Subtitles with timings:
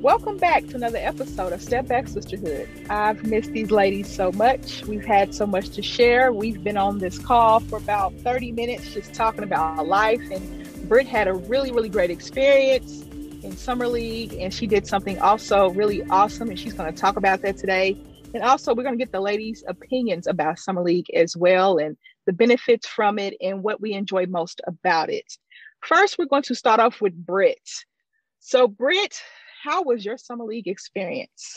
[0.00, 2.66] Welcome back to another episode of Step Back Sisterhood.
[2.88, 4.82] I've missed these ladies so much.
[4.86, 6.32] We've had so much to share.
[6.32, 10.22] We've been on this call for about 30 minutes just talking about life.
[10.30, 13.02] And Britt had a really, really great experience
[13.44, 16.48] in Summer League, and she did something also really awesome.
[16.48, 17.94] And she's going to talk about that today.
[18.32, 21.98] And also, we're going to get the ladies' opinions about Summer League as well and
[22.24, 25.30] the benefits from it and what we enjoy most about it.
[25.82, 27.68] First, we're going to start off with Britt.
[28.38, 29.20] So, Britt,
[29.62, 31.56] how was your Summer League experience?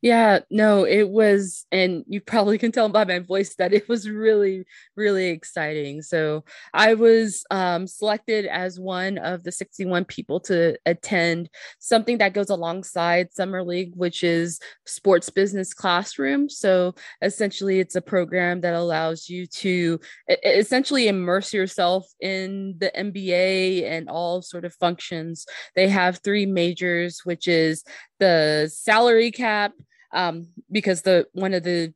[0.00, 4.08] Yeah, no, it was, and you probably can tell by my voice that it was
[4.08, 6.02] really, really exciting.
[6.02, 12.32] So I was um, selected as one of the 61 people to attend something that
[12.32, 16.48] goes alongside Summer League, which is Sports Business Classroom.
[16.48, 19.98] So essentially, it's a program that allows you to
[20.44, 25.44] essentially immerse yourself in the NBA and all sort of functions.
[25.74, 27.82] They have three majors, which is
[28.20, 29.72] the salary cap
[30.12, 31.92] um, because the one of the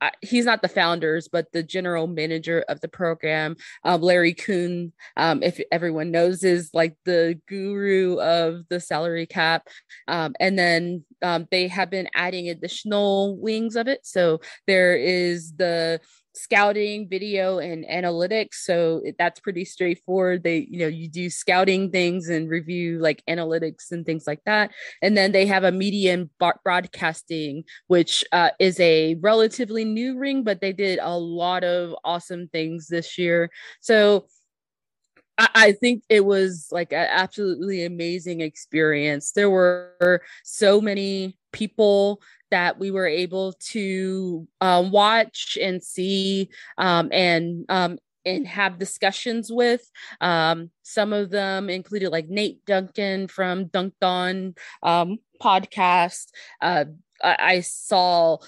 [0.00, 4.92] uh, he's not the founders, but the general manager of the program, um, Larry Coon,
[5.16, 9.68] um, if everyone knows, is like the guru of the salary cap.
[10.06, 14.00] Um, and then um, they have been adding additional wings of it.
[14.04, 16.00] So there is the
[16.36, 18.54] scouting video and analytics.
[18.54, 20.42] So that's pretty straightforward.
[20.42, 24.72] They you know you do scouting things and review like analytics and things like that.
[25.02, 26.30] And then they have a media and
[26.62, 32.48] broadcasting which uh, is a relatively new ring but they did a lot of awesome
[32.48, 33.50] things this year.
[33.80, 34.26] So
[35.38, 39.32] I, think it was like an absolutely amazing experience.
[39.32, 47.10] There were so many people that we were able to um, watch and see um,
[47.12, 49.88] and um, and have discussions with.
[50.20, 56.26] Um, some of them included like Nate Duncan from Dunked On um, podcast.
[56.60, 56.86] Uh,
[57.22, 58.38] I, I, saw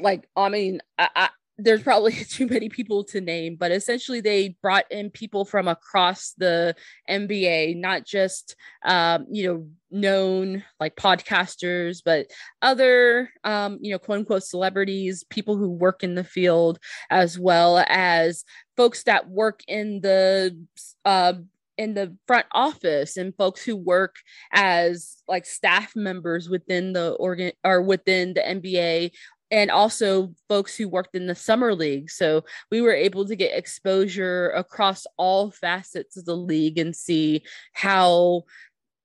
[0.00, 1.30] like I mean I,
[1.62, 6.32] there's probably too many people to name, but essentially they brought in people from across
[6.38, 6.74] the
[7.08, 12.26] NBA, not just um, you know known like podcasters, but
[12.62, 16.78] other um, you know quote unquote celebrities, people who work in the field,
[17.10, 18.44] as well as
[18.76, 20.56] folks that work in the
[21.04, 21.34] uh,
[21.80, 24.16] in the front office and folks who work
[24.52, 29.12] as like staff members within the organ or within the NBA
[29.50, 32.10] and also folks who worked in the summer league.
[32.10, 37.42] So we were able to get exposure across all facets of the league and see
[37.72, 38.44] how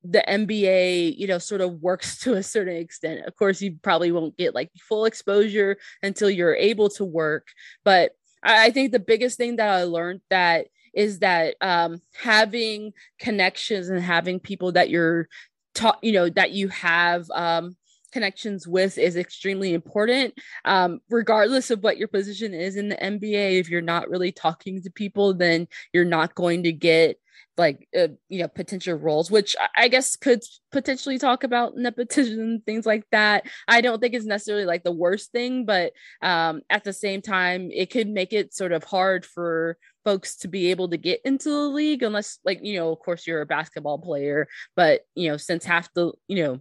[0.04, 3.26] the NBA, you know, sort of works to a certain extent.
[3.26, 7.48] Of course, you probably won't get like full exposure until you're able to work.
[7.84, 8.12] But
[8.44, 14.00] I, think the biggest thing that I learned that is that um, having connections and
[14.00, 15.28] having people that you're
[15.74, 17.76] taught, you know, that you have um,
[18.16, 20.34] connections with is extremely important.
[20.64, 24.82] Um, regardless of what your position is in the NBA, if you're not really talking
[24.84, 27.18] to people, then you're not going to get
[27.58, 32.86] like uh, you know potential roles which i guess could potentially talk about nepotism things
[32.86, 36.92] like that i don't think it's necessarily like the worst thing but um at the
[36.92, 40.98] same time it could make it sort of hard for folks to be able to
[40.98, 45.02] get into the league unless like you know of course you're a basketball player but
[45.16, 46.60] you know since half the you know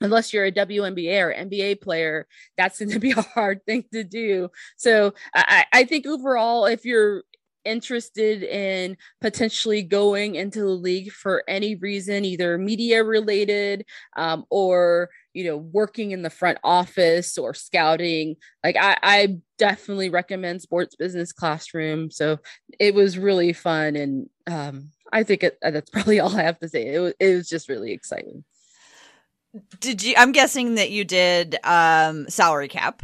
[0.00, 2.26] unless you're a WNBA or NBA player,
[2.56, 4.50] that's going to be a hard thing to do.
[4.76, 7.22] So I, I think overall, if you're
[7.64, 13.84] interested in potentially going into the league for any reason, either media related
[14.16, 20.10] um, or you know working in the front office or scouting, like I, I definitely
[20.10, 22.10] recommend Sports Business Classroom.
[22.10, 22.38] So
[22.80, 26.68] it was really fun, and um, I think it, that's probably all I have to
[26.68, 26.94] say.
[26.94, 28.44] It was, it was just really exciting.
[29.80, 30.14] Did you?
[30.16, 33.02] I'm guessing that you did um salary cap.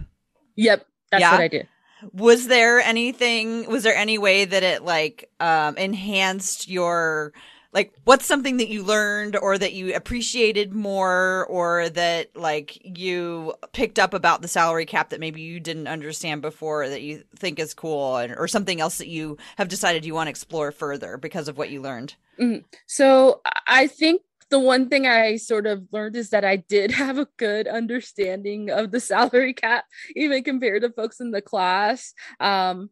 [0.56, 1.32] Yep, that's yeah.
[1.32, 1.68] what I did.
[2.12, 3.68] Was there anything?
[3.68, 7.32] Was there any way that it like um enhanced your
[7.74, 13.52] like what's something that you learned or that you appreciated more or that like you
[13.72, 17.58] picked up about the salary cap that maybe you didn't understand before that you think
[17.58, 21.48] is cool or something else that you have decided you want to explore further because
[21.48, 22.64] of what you learned mm-hmm.
[22.86, 27.18] so i think the one thing I sort of learned is that I did have
[27.18, 32.14] a good understanding of the salary cap, even compared to folks in the class.
[32.40, 32.90] Um,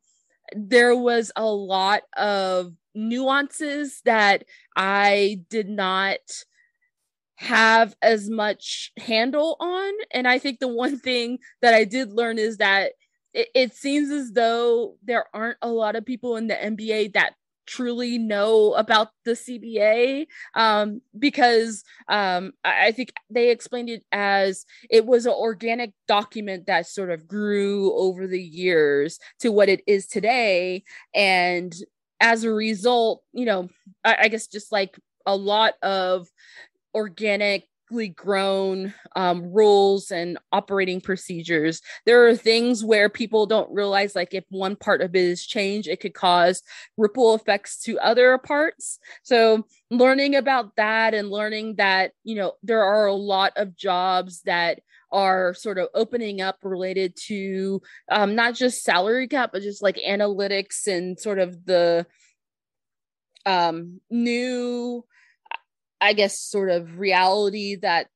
[0.55, 4.45] there was a lot of nuances that
[4.77, 6.19] I did not
[7.37, 9.93] have as much handle on.
[10.13, 12.93] And I think the one thing that I did learn is that
[13.35, 17.35] it, it seems as though there aren't a lot of people in the NBA that
[17.67, 24.65] truly know about the CBA um, because um, I, I, think they explained it as
[24.91, 29.83] it was an organic document that sort of grew over the years to what it
[29.87, 30.83] is today.
[31.15, 31.75] And
[32.21, 33.69] as a result, you know,
[34.05, 36.29] I, I guess just like a lot of
[36.95, 37.67] organic
[38.09, 41.81] grown um, rules and operating procedures.
[42.07, 45.89] There are things where people don't realize, like if one part of it is changed,
[45.89, 46.63] it could cause
[46.97, 48.99] ripple effects to other parts.
[49.23, 54.43] So, learning about that and learning that, you know, there are a lot of jobs
[54.43, 54.81] that
[55.13, 59.97] are sort of opening up related to um, not just salary cap, but just like
[59.97, 62.07] analytics and sort of the
[63.45, 65.05] um, new
[66.03, 68.09] I guess, sort of reality that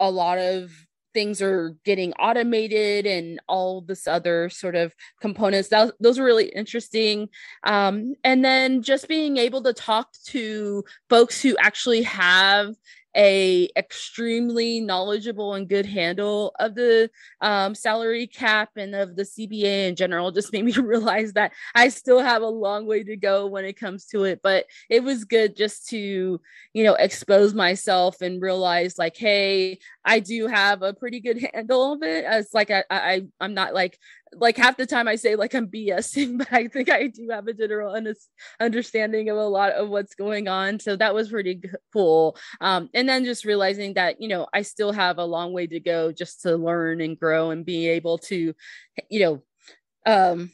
[0.00, 0.70] a lot of
[1.12, 5.68] things are getting automated and all this other sort of components.
[5.68, 7.28] That, those are really interesting.
[7.64, 12.74] Um, and then just being able to talk to folks who actually have
[13.16, 17.10] a extremely knowledgeable and good handle of the
[17.40, 21.88] um, salary cap and of the CBA in general just made me realize that I
[21.88, 24.40] still have a long way to go when it comes to it.
[24.42, 26.40] But it was good just to,
[26.72, 31.94] you know, expose myself and realize like, hey, I do have a pretty good handle
[31.94, 32.24] of it.
[32.26, 33.98] It's like I, I I'm not like
[34.34, 37.46] like half the time I say like I'm BSing, but I think I do have
[37.46, 38.14] a general un-
[38.60, 40.80] understanding of a lot of what's going on.
[40.80, 41.62] So that was pretty
[41.92, 42.36] cool.
[42.60, 45.80] Um, and then just realizing that you know I still have a long way to
[45.80, 48.54] go just to learn and grow and be able to,
[49.08, 49.42] you know,
[50.06, 50.50] um,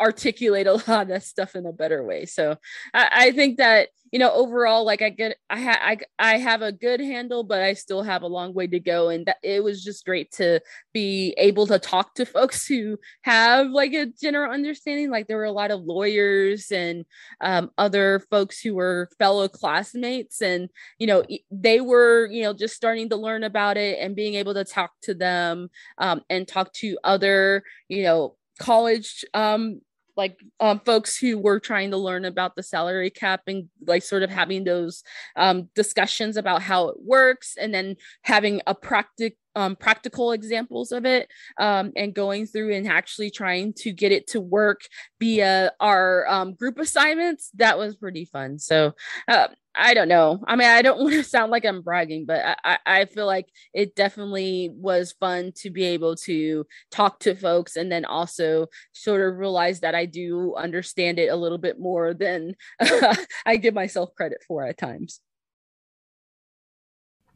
[0.00, 2.26] articulate a lot of that stuff in a better way.
[2.26, 2.56] So
[2.92, 6.62] I, I think that you know overall like i get i ha- I, I have
[6.62, 9.08] a good handle but i still have a long way to go.
[9.08, 10.60] And that it was just great to
[10.92, 15.10] be able to talk to folks who have like a general understanding.
[15.10, 17.04] Like there were a lot of lawyers and
[17.40, 20.40] um, other folks who were fellow classmates.
[20.40, 20.68] And
[20.98, 24.54] you know they were you know just starting to learn about it and being able
[24.54, 29.80] to talk to them um, and talk to other you know college um
[30.16, 34.22] like um, folks who were trying to learn about the salary cap and like sort
[34.22, 35.02] of having those
[35.36, 41.04] um, discussions about how it works and then having a practic um, practical examples of
[41.04, 41.28] it
[41.58, 44.82] um, and going through and actually trying to get it to work
[45.20, 48.58] via our um, group assignments that was pretty fun.
[48.58, 48.94] So
[49.28, 50.40] uh, I don't know.
[50.46, 53.48] I mean, I don't want to sound like I'm bragging, but I, I feel like
[53.72, 59.20] it definitely was fun to be able to talk to folks and then also sort
[59.20, 62.54] of realize that I do understand it a little bit more than
[63.46, 65.20] I give myself credit for at times.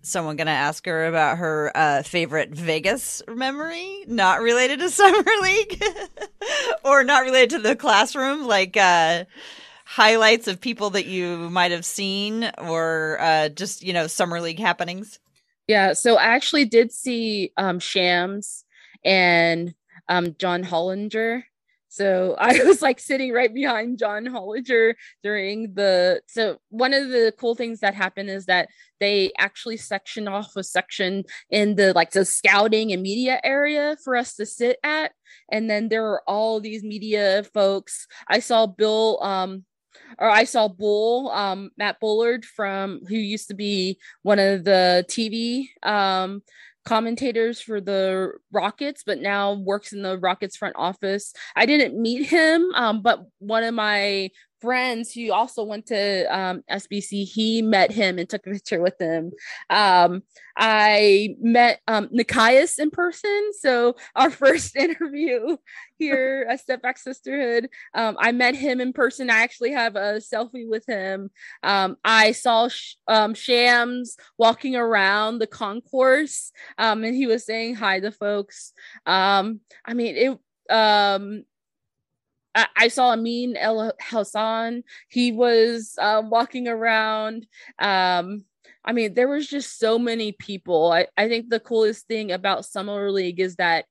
[0.01, 5.83] Someone gonna ask her about her uh, favorite Vegas memory, not related to Summer League,
[6.85, 8.77] or not related to the classroom, like.
[8.77, 9.25] Uh
[9.89, 14.59] highlights of people that you might have seen or uh, just, you know, summer league
[14.59, 15.19] happenings?
[15.67, 18.67] Yeah, so I actually did see um, Shams
[19.03, 19.75] and
[20.07, 21.45] um, John Hollinger.
[21.89, 24.93] So I was like sitting right behind John Hollinger
[25.23, 26.21] during the.
[26.27, 28.69] So one of the cool things that happened is that
[29.01, 34.17] they actually sectioned off a section in the like the scouting and media area for
[34.17, 35.13] us to sit at,
[35.51, 38.07] and then there were all these media folks.
[38.29, 39.65] I saw Bill um
[40.19, 45.05] or I saw Bull, um, Matt Bullard from who used to be one of the
[45.09, 46.43] TV um,
[46.85, 51.35] commentators for the Rockets, but now works in the Rockets front office.
[51.55, 56.63] I didn't meet him, um, but one of my friends who also went to um,
[56.71, 59.33] SBC, he met him and took a picture with him.
[59.71, 60.23] Um,
[60.57, 63.51] I met um, Nikias in person.
[63.61, 65.57] So our first interview
[65.99, 69.31] here at Step Back Sisterhood, um, I met him in person.
[69.31, 71.31] I actually have a selfie with him.
[71.63, 77.77] Um, I saw Sh- um, Shams walking around the concourse, um, and he was saying
[77.77, 78.73] hi to folks.
[79.07, 80.39] Um, I mean, it
[80.71, 81.45] um
[82.77, 84.83] I, saw Amin Elhassan.
[85.09, 87.47] He was uh, walking around.
[87.79, 88.45] Um,
[88.85, 90.93] I mean, there was just so many people.
[90.93, 93.85] I, I think the coolest thing about Summer League is that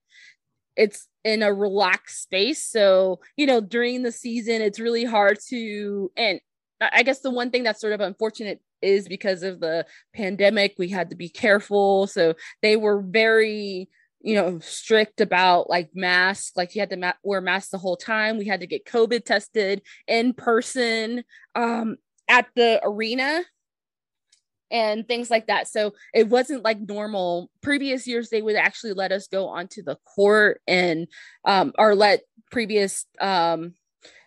[0.75, 2.63] it's in a relaxed space.
[2.63, 6.39] So, you know, during the season, it's really hard to, and
[6.79, 10.89] I guess the one thing that's sort of unfortunate is because of the pandemic, we
[10.89, 12.07] had to be careful.
[12.07, 13.89] So they were very
[14.27, 17.95] you know strict about like masks like you had to ma- wear masks the whole
[17.95, 21.23] time we had to get covid tested in person
[21.55, 21.95] um
[22.27, 23.41] at the arena
[24.69, 29.13] and things like that so it wasn't like normal previous years they would actually let
[29.13, 31.07] us go onto the court and
[31.45, 32.19] um or let
[32.51, 33.73] previous um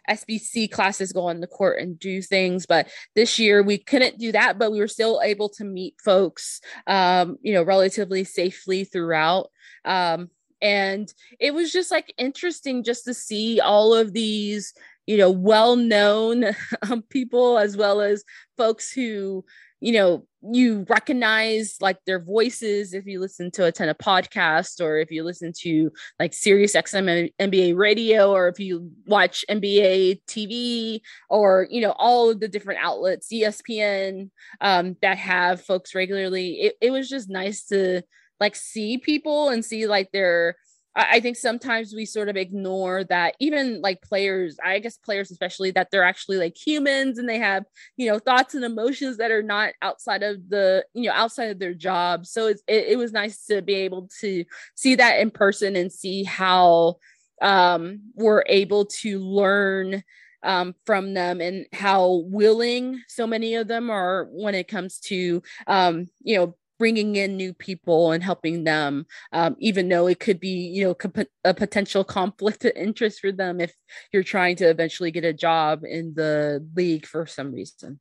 [0.09, 2.66] SBC classes go on the court and do things.
[2.66, 6.61] But this year we couldn't do that, but we were still able to meet folks,
[6.88, 9.50] um, you know, relatively safely throughout.
[9.84, 10.30] Um,
[10.62, 14.75] and it was just like interesting just to see all of these
[15.06, 16.44] you know well-known
[16.90, 18.25] um, people as well as
[18.56, 19.44] folks who
[19.80, 24.80] you know you recognize like their voices if you listen to a ton of podcasts
[24.80, 30.22] or if you listen to like Sirius XM NBA radio or if you watch NBA
[30.26, 36.52] TV or you know all of the different outlets ESPN um, that have folks regularly.
[36.52, 38.02] It, it was just nice to
[38.40, 40.56] like see people and see like their
[40.97, 45.70] I think sometimes we sort of ignore that even like players, I guess players especially,
[45.73, 47.64] that they're actually like humans and they have,
[47.97, 51.61] you know, thoughts and emotions that are not outside of the, you know, outside of
[51.61, 52.26] their job.
[52.26, 54.44] So it, it was nice to be able to
[54.75, 56.97] see that in person and see how
[57.40, 60.02] um, we're able to learn
[60.42, 65.42] um, from them and how willing so many of them are when it comes to
[65.66, 70.40] um, you know bringing in new people and helping them um, even though it could
[70.40, 73.75] be you know comp- a potential conflict of interest for them if
[74.12, 78.00] you're trying to eventually get a job in the league for some reason.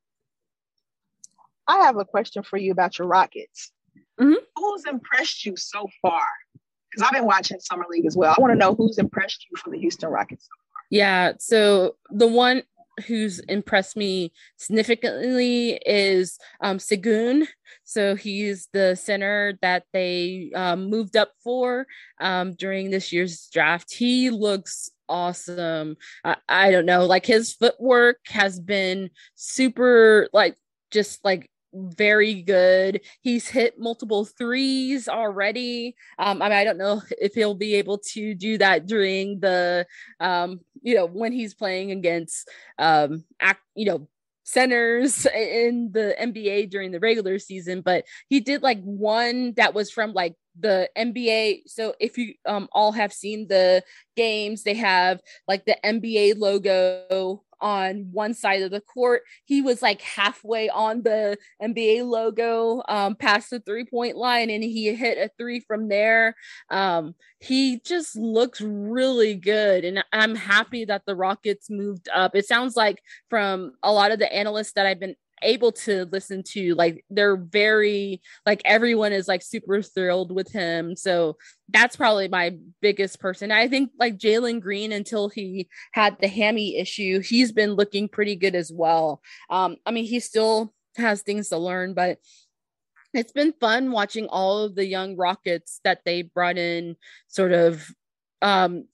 [1.67, 3.71] I have a question for you about your rockets.
[4.19, 4.33] Mm-hmm.
[4.55, 6.25] who's impressed you so far?
[6.89, 8.33] Because i've been watching summer league as well.
[8.37, 10.83] I want to know who's impressed you for the houston rockets so far.
[10.89, 12.63] Yeah so the one
[13.07, 17.47] who's impressed me significantly is um, Sengun.
[17.83, 21.87] So he's the center that they um, moved up for
[22.19, 23.93] um, during this year's draft.
[23.93, 25.97] He looks awesome.
[26.23, 30.55] I, I don't know, like his footwork has been super, like
[30.91, 33.01] just like very good.
[33.21, 35.95] He's hit multiple threes already.
[36.17, 39.85] Um, I mean, I don't know if he'll be able to do that during the,
[40.19, 44.07] um, you know, when he's playing against, um, act, you know,
[44.43, 49.91] centers in the NBA during the regular season, but he did like one that was
[49.91, 51.61] from like the NBA.
[51.67, 53.83] So if you um all have seen the
[54.15, 59.23] games, they have like the NBA logo on one side of the court.
[59.45, 64.63] He was like halfway on the NBA logo, um, past the three point line, and
[64.63, 66.35] he hit a three from there.
[66.69, 72.35] Um, he just looks really good, and I'm happy that the Rockets moved up.
[72.35, 76.43] It sounds like from a lot of the analysts that I've been able to listen
[76.43, 80.95] to like they're very like everyone is like super thrilled with him.
[80.95, 81.37] So
[81.69, 83.51] that's probably my biggest person.
[83.51, 88.35] I think like jalen green until he had the hammy issue he's been looking pretty
[88.35, 89.21] good as well.
[89.49, 92.17] Um i mean he still has things to learn but
[93.13, 96.95] it's been fun watching all of the young rockets that they brought in
[97.27, 97.89] sort of
[98.41, 98.85] um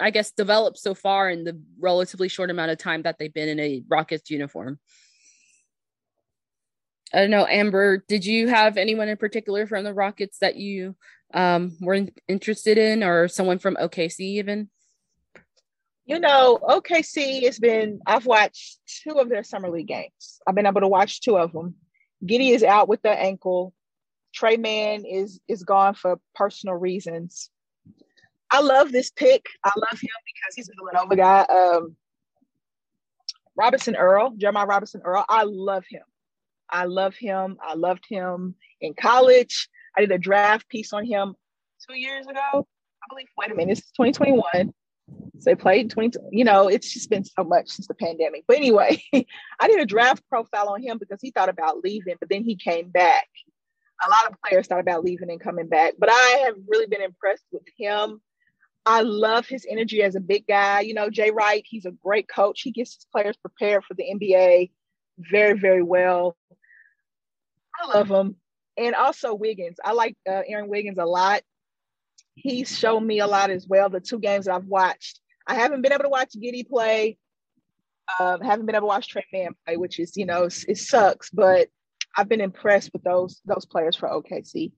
[0.00, 3.48] I guess developed so far in the relatively short amount of time that they've been
[3.48, 4.78] in a Rockets uniform.
[7.12, 10.94] I don't know, Amber, did you have anyone in particular from the Rockets that you
[11.32, 14.68] um, were in- interested in, or someone from OKC even?
[16.04, 20.40] You know, OKC has been, I've watched two of their summer league games.
[20.46, 21.74] I've been able to watch two of them.
[22.24, 23.74] Giddey is out with the ankle.
[24.34, 27.50] Tre Mann is is gone for personal reasons.
[28.50, 29.46] I love this pick.
[29.64, 31.40] I love him because he's a Villanova guy.
[31.42, 31.96] Um,
[33.56, 35.24] Robinson Earl, Jeremiah Robinson Earl.
[35.28, 36.02] I love him.
[36.70, 37.56] I love him.
[37.62, 39.68] I loved him in college.
[39.96, 41.34] I did a draft piece on him
[41.88, 42.40] two years ago.
[42.40, 44.72] I believe, wait a minute, this is 2021.
[45.38, 48.44] So they played 20, you know, it's just been so much since the pandemic.
[48.46, 52.28] But anyway, I did a draft profile on him because he thought about leaving, but
[52.28, 53.28] then he came back.
[54.04, 57.02] A lot of players thought about leaving and coming back, but I have really been
[57.02, 58.20] impressed with him.
[58.86, 60.80] I love his energy as a big guy.
[60.80, 62.62] You know, Jay Wright, he's a great coach.
[62.62, 64.70] He gets his players prepared for the NBA
[65.18, 66.36] very, very well.
[67.78, 68.36] I love him.
[68.76, 69.78] And also Wiggins.
[69.84, 71.42] I like uh, Aaron Wiggins a lot.
[72.34, 73.88] He's shown me a lot as well.
[73.88, 77.18] The two games that I've watched, I haven't been able to watch Giddey play.
[78.20, 81.30] Um, haven't been able to watch Tre Mann play, which is you know it sucks,
[81.30, 81.68] but
[82.16, 84.72] I've been impressed with those those players for OKC.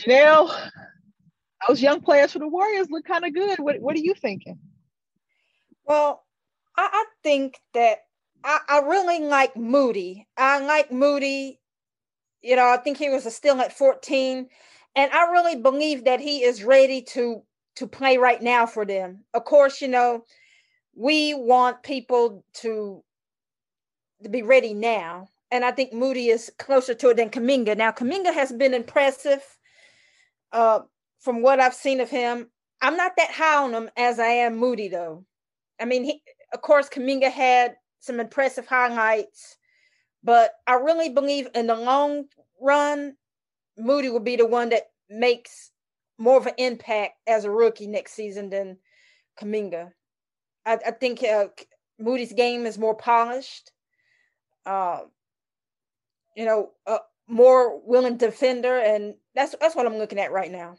[0.00, 0.70] Janelle,
[1.66, 3.58] those young players for the Warriors look kind of good.
[3.58, 4.58] What what are you thinking?
[5.84, 6.24] Well,
[6.76, 7.98] I, I think that
[8.44, 10.26] I, I really like Moody.
[10.36, 11.60] I like Moody
[12.42, 14.48] you know, I think he was still at 14.
[14.94, 17.42] And I really believe that he is ready to
[17.76, 19.24] to play right now for them.
[19.34, 20.24] Of course, you know,
[20.94, 23.02] we want people to
[24.22, 25.28] to be ready now.
[25.50, 27.76] And I think Moody is closer to it than Kuminga.
[27.76, 29.42] Now, Kuminga has been impressive
[30.52, 30.80] uh,
[31.20, 32.50] from what I've seen of him.
[32.82, 35.24] I'm not that high on him as I am Moody, though.
[35.80, 39.56] I mean, he, of course, Kuminga had some impressive highlights,
[40.26, 42.24] but I really believe in the long
[42.60, 43.14] run,
[43.78, 45.70] Moody will be the one that makes
[46.18, 48.78] more of an impact as a rookie next season than
[49.40, 49.92] Kuminga.
[50.66, 51.46] I, I think uh,
[52.00, 53.70] Moody's game is more polished.
[54.66, 55.02] Uh,
[56.36, 56.72] you know,
[57.28, 60.74] more willing defender, and that's that's what I'm looking at right now.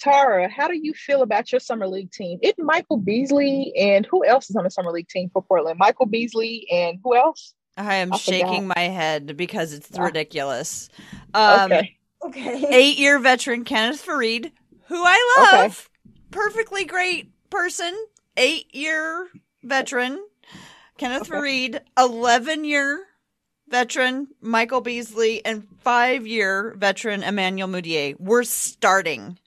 [0.00, 2.38] Tara, how do you feel about your summer league team?
[2.42, 5.78] It Michael Beasley and who else is on the summer league team for Portland?
[5.78, 7.54] Michael Beasley and who else?
[7.76, 10.02] I am I shaking my head because it's yeah.
[10.02, 10.88] ridiculous.
[11.34, 11.96] Um, okay.
[12.22, 12.66] Okay.
[12.68, 14.52] Eight year veteran Kenneth Faried,
[14.88, 16.14] who I love, okay.
[16.30, 17.94] perfectly great person.
[18.36, 19.28] Eight year
[19.62, 20.22] veteran
[20.98, 21.30] Kenneth okay.
[21.30, 23.04] Faried, eleven year
[23.68, 28.16] veteran Michael Beasley, and five year veteran Emmanuel Mudiay.
[28.18, 29.38] We're starting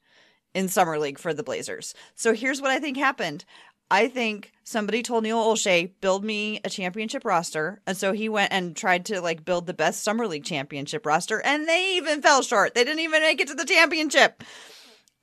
[0.53, 1.93] in summer league for the Blazers.
[2.15, 3.45] So here's what I think happened.
[3.91, 7.79] I think somebody told Neil Olshey, build me a championship roster.
[7.85, 11.39] And so he went and tried to like build the best summer league championship roster.
[11.41, 12.73] And they even fell short.
[12.73, 14.43] They didn't even make it to the championship.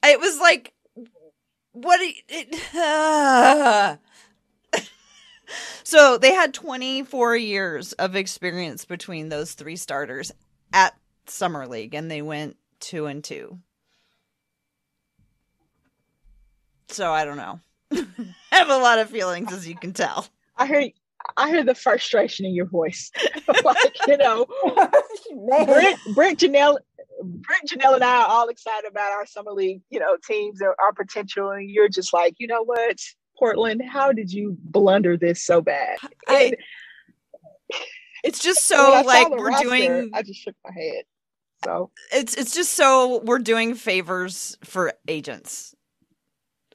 [0.05, 0.73] It was like,
[1.73, 2.01] what?
[2.01, 3.97] It, uh.
[5.83, 10.31] so they had 24 years of experience between those three starters
[10.73, 10.97] at
[11.27, 13.59] summer league and they went two and two.
[16.91, 17.61] So I don't know.
[17.93, 20.27] I have a lot of feelings, as you can tell.
[20.57, 20.91] I heard,
[21.37, 23.11] I heard the frustration in your voice.
[23.65, 24.47] like you know,
[25.67, 26.79] Brent, Brent Janelle,
[27.23, 30.75] Brent Janelle and I are all excited about our summer league, you know, teams or
[30.83, 32.99] our potential, and you're just like, you know what,
[33.39, 35.99] Portland, how did you blunder this so bad?
[36.29, 36.55] I,
[38.23, 40.11] it's just so like we're roster, doing.
[40.13, 41.05] I just shook my head.
[41.65, 45.75] So it's it's just so we're doing favors for agents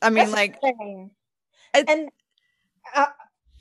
[0.06, 0.60] I mean, that's like,
[1.74, 2.10] and
[2.96, 3.06] uh,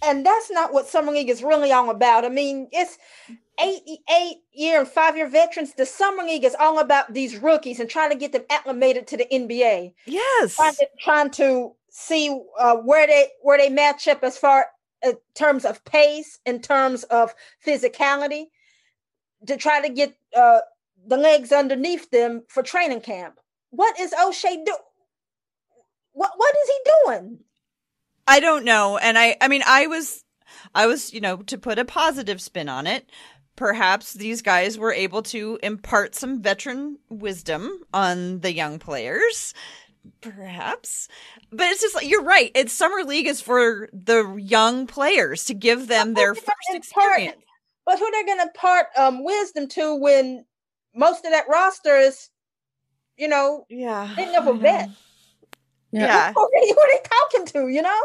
[0.05, 2.25] and that's not what summer league is really all about.
[2.25, 2.99] I mean, it's
[3.61, 5.75] eight eight year and five year veterans.
[5.75, 9.17] The summer league is all about these rookies and trying to get them acclimated to
[9.17, 9.95] the NBA.
[10.07, 14.67] Yes, trying to, trying to see uh, where they where they match up as far
[15.03, 18.47] in uh, terms of pace, in terms of physicality,
[19.47, 20.61] to try to get uh,
[21.07, 23.39] the legs underneath them for training camp.
[23.71, 24.75] What is Olshey do?
[26.15, 27.39] What what is he doing?
[28.27, 28.97] I don't know.
[28.97, 30.25] And I I mean I was
[30.75, 33.11] I was, you know, to put a positive spin on it,
[33.57, 39.55] perhaps these guys were able to impart some veteran wisdom on the young players.
[40.21, 41.09] Perhaps.
[41.51, 42.51] But it's just like you're right.
[42.55, 47.37] It's summer league is for the young players to give them their first experience.
[47.87, 50.45] But who they're gonna part um wisdom to when
[50.95, 52.31] most of that roster is,
[53.17, 54.89] you know, yeah, they never vet.
[56.01, 56.33] Yeah.
[56.33, 58.03] Who, are they talking to, you know?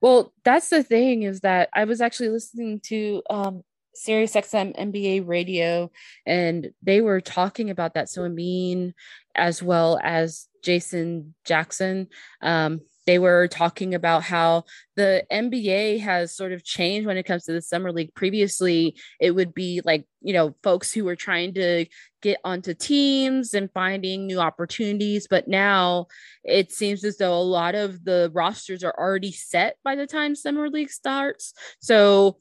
[0.00, 3.62] Well, that's the thing is that I was actually listening to um
[3.94, 5.90] Sirius XM NBA radio
[6.26, 8.08] and they were talking about that.
[8.08, 8.94] So Amin
[9.34, 12.08] as well as Jason Jackson.
[12.40, 14.64] Um, they were talking about how
[14.96, 18.14] the NBA has sort of changed when it comes to the summer league.
[18.14, 21.86] Previously, it would be like, you know, folks who were trying to
[22.22, 25.26] get onto teams and finding new opportunities.
[25.28, 26.06] But now
[26.42, 30.34] it seems as though a lot of the rosters are already set by the time
[30.34, 31.52] summer league starts.
[31.80, 32.38] So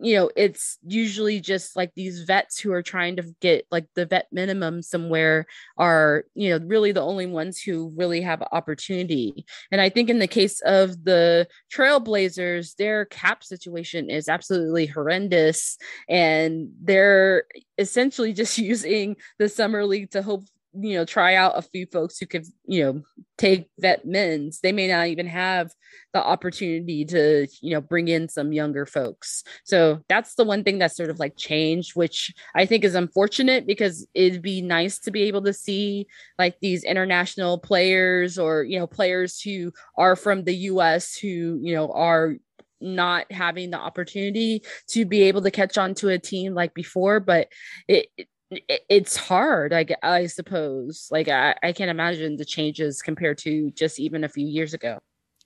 [0.00, 4.06] you know it's usually just like these vets who are trying to get like the
[4.06, 9.46] vet minimum somewhere are you know really the only ones who really have opportunity.
[9.70, 15.78] And i think in the case of the trailblazers their cap situation is absolutely horrendous
[16.08, 17.44] and they're
[17.78, 20.44] essentially just using the summer league to hope
[20.78, 23.02] you know try out a few folks who could you know
[23.38, 24.60] take vet men's.
[24.60, 25.72] They may not even have
[26.12, 29.44] the opportunity to you know bring in some younger folks.
[29.64, 33.66] So that's the one thing that's sort of like changed which i think is unfortunate
[33.66, 36.06] because it'd be nice to be able to see
[36.38, 41.74] like these international players or you know players who are from the us who you
[41.74, 42.36] know are
[42.80, 47.20] not having the opportunity to be able to catch on to a team like before.
[47.20, 47.48] But
[47.88, 48.08] it,
[48.50, 53.98] it's hard I, I suppose like I, I can't imagine the changes compared to just
[53.98, 54.98] even a few years ago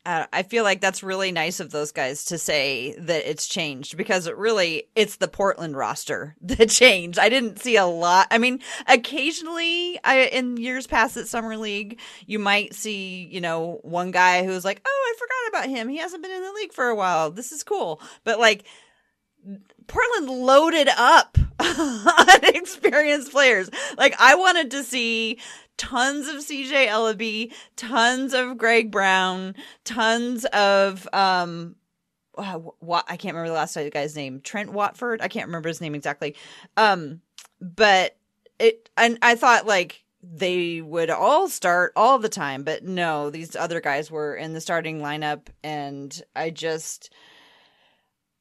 [0.07, 3.99] uh, I feel like that's really nice of those guys to say that it's changed
[3.99, 7.19] because it really it's the Portland roster that changed.
[7.19, 8.27] I didn't see a lot.
[8.31, 13.79] I mean, occasionally, I in years past at summer league, you might see you know
[13.83, 15.89] one guy who's like, oh, I forgot about him.
[15.89, 17.31] He hasn't been in the league for a while.
[17.31, 18.65] This is cool, but like
[19.87, 23.71] Portland loaded up on experienced players.
[23.97, 25.39] Like I wanted to see
[25.77, 31.77] tons of CJ Elleby, tons of Greg Brown, tons of um
[32.79, 34.41] what I can't remember the last guy's name.
[34.41, 35.21] Trent Watford.
[35.21, 36.37] I can't remember his name exactly.
[36.77, 37.21] Um,
[37.61, 38.17] but
[38.59, 43.57] it and I thought like they would all start all the time, but no, these
[43.57, 47.11] other guys were in the starting lineup, and I just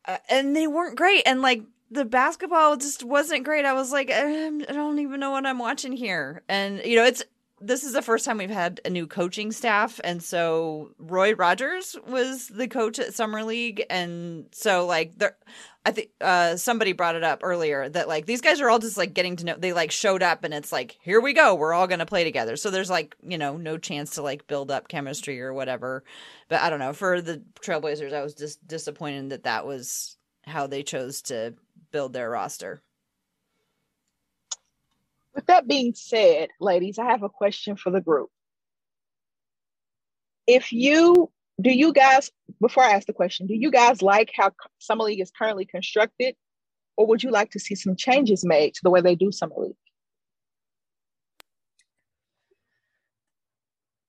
[0.09, 3.65] uh, and they weren't great, and like the basketball just wasn't great.
[3.65, 7.23] I was like, I don't even know what I'm watching here, and you know, it's
[7.61, 11.95] this is the first time we've had a new coaching staff and so roy rogers
[12.07, 15.35] was the coach at summer league and so like there
[15.85, 18.97] i think uh somebody brought it up earlier that like these guys are all just
[18.97, 21.73] like getting to know they like showed up and it's like here we go we're
[21.73, 22.55] all gonna play together.
[22.55, 26.03] So there's like you know no chance to like build up chemistry or whatever.
[26.47, 30.67] But i don't know for the trailblazers i was just disappointed that that was how
[30.67, 31.53] they chose to
[31.91, 32.81] build their roster
[35.35, 38.29] with that being said, ladies, I have a question for the group.
[40.47, 44.51] If you do you guys before I ask the question, do you guys like how
[44.79, 46.35] Summer League is currently constructed,
[46.97, 49.55] or would you like to see some changes made to the way they do Summer
[49.57, 49.75] League?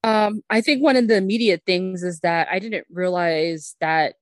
[0.03, 4.15] Um, I think one of the immediate things is that I didn't realize that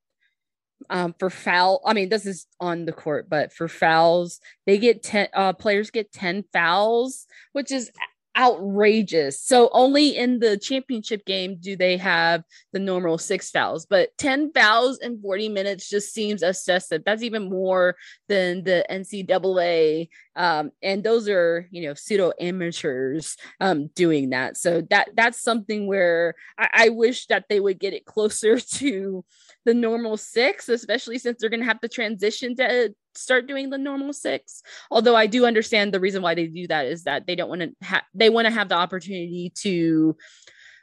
[0.91, 1.81] um, for foul.
[1.85, 5.91] I mean, this is on the court, but for fouls, they get 10 uh, players
[5.91, 7.91] get 10 fouls, which is
[8.39, 9.41] outrageous.
[9.41, 14.53] So only in the championship game do they have the normal six fouls, but 10
[14.53, 17.03] fouls in 40 minutes just seems excessive.
[17.05, 17.97] That's even more
[18.29, 20.09] than the NCAA.
[20.39, 24.57] Um, and those are, you know, pseudo amateurs um, doing that.
[24.57, 29.25] So that that's something where I, I wish that they would get it closer to
[29.65, 33.79] the normal six, especially since they're going to have to transition to start doing the
[33.79, 34.63] normal six.
[34.93, 37.63] Although I do understand the reason why they do that is that they don't want
[37.63, 40.17] to have, they want to have the opportunity to,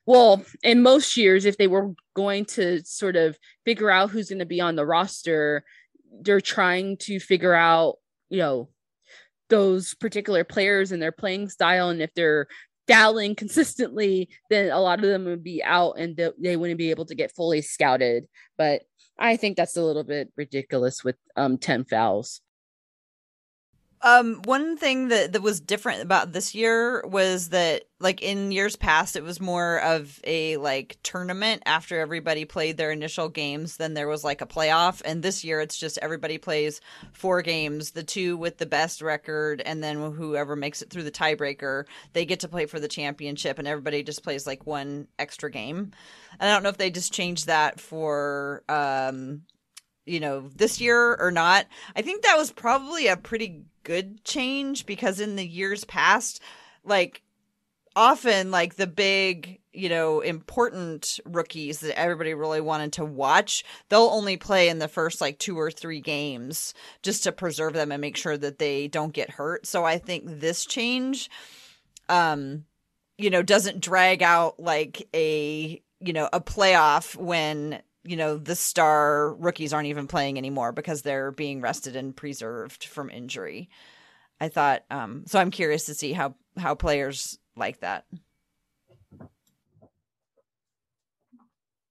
[0.06, 4.40] well, in most years, if they were going to sort of figure out who's going
[4.40, 5.64] to be on the roster,
[6.22, 7.96] they're trying to figure out,
[8.30, 8.70] you know,
[9.50, 12.48] those particular players and their playing style and if they're
[12.88, 17.06] fouling consistently, then a lot of them would be out and they wouldn't be able
[17.06, 18.26] to get fully scouted.
[18.58, 18.84] But
[19.18, 22.42] I think that's a little bit ridiculous with um 10 fouls.
[24.06, 28.76] Um, one thing that, that was different about this year was that, like in years
[28.76, 33.78] past, it was more of a like tournament after everybody played their initial games.
[33.78, 36.82] Then there was like a playoff, and this year it's just everybody plays
[37.14, 41.10] four games, the two with the best record, and then whoever makes it through the
[41.10, 45.50] tiebreaker, they get to play for the championship, and everybody just plays like one extra
[45.50, 45.92] game.
[46.40, 49.42] And I don't know if they just changed that for um,
[50.06, 51.66] you know, this year or not.
[51.96, 56.42] I think that was probably a pretty good change because in the years past,
[56.84, 57.22] like
[57.96, 64.10] often like the big you know important rookies that everybody really wanted to watch they'll
[64.12, 68.02] only play in the first like two or three games just to preserve them and
[68.02, 71.30] make sure that they don't get hurt so i think this change
[72.10, 72.66] um
[73.18, 78.56] you know doesn't drag out like a you know a playoff when you know the
[78.56, 83.70] star rookies aren't even playing anymore because they're being rested and preserved from injury.
[84.40, 88.06] I thought um so i'm curious to see how how players like that.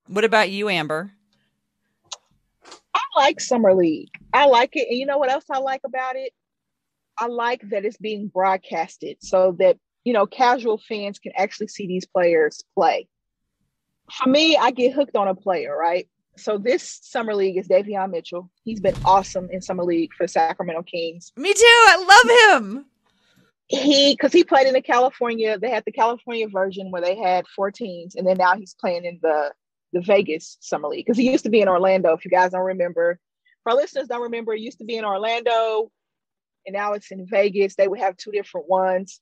[0.07, 1.11] What about you amber?
[2.93, 4.09] I like summer league.
[4.33, 4.87] I like it.
[4.89, 6.31] And you know what else i like about it?
[7.17, 11.87] I like that it's being broadcasted so that you know casual fans can actually see
[11.87, 13.07] these players play
[14.11, 16.07] for me, I get hooked on a player, right?
[16.37, 18.49] So this summer league is Davion Mitchell.
[18.63, 21.31] He's been awesome in summer league for Sacramento Kings.
[21.37, 21.59] Me too.
[21.63, 22.85] I love him.
[23.67, 25.57] He because he played in the California.
[25.57, 29.05] They had the California version where they had four teams, and then now he's playing
[29.05, 29.53] in the
[29.91, 32.13] the Vegas summer league because he used to be in Orlando.
[32.13, 33.19] If you guys don't remember,
[33.63, 35.89] for our listeners don't remember, it used to be in Orlando,
[36.67, 37.75] and now it's in Vegas.
[37.75, 39.19] They would have two different ones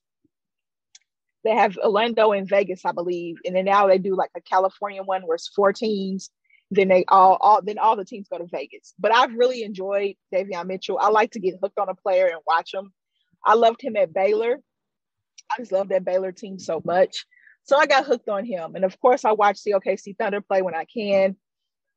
[1.44, 5.02] they have Orlando and Vegas, I believe, and then now they do like a California
[5.02, 6.30] one where it's four teams.
[6.70, 8.94] Then they all, all then all the teams go to Vegas.
[8.98, 10.98] But I've really enjoyed Davion Mitchell.
[11.00, 12.92] I like to get hooked on a player and watch him.
[13.44, 14.58] I loved him at Baylor.
[15.52, 17.26] I just love that Baylor team so much.
[17.64, 18.74] So I got hooked on him.
[18.74, 21.36] And of course, I watch the OKC Thunder play when I can.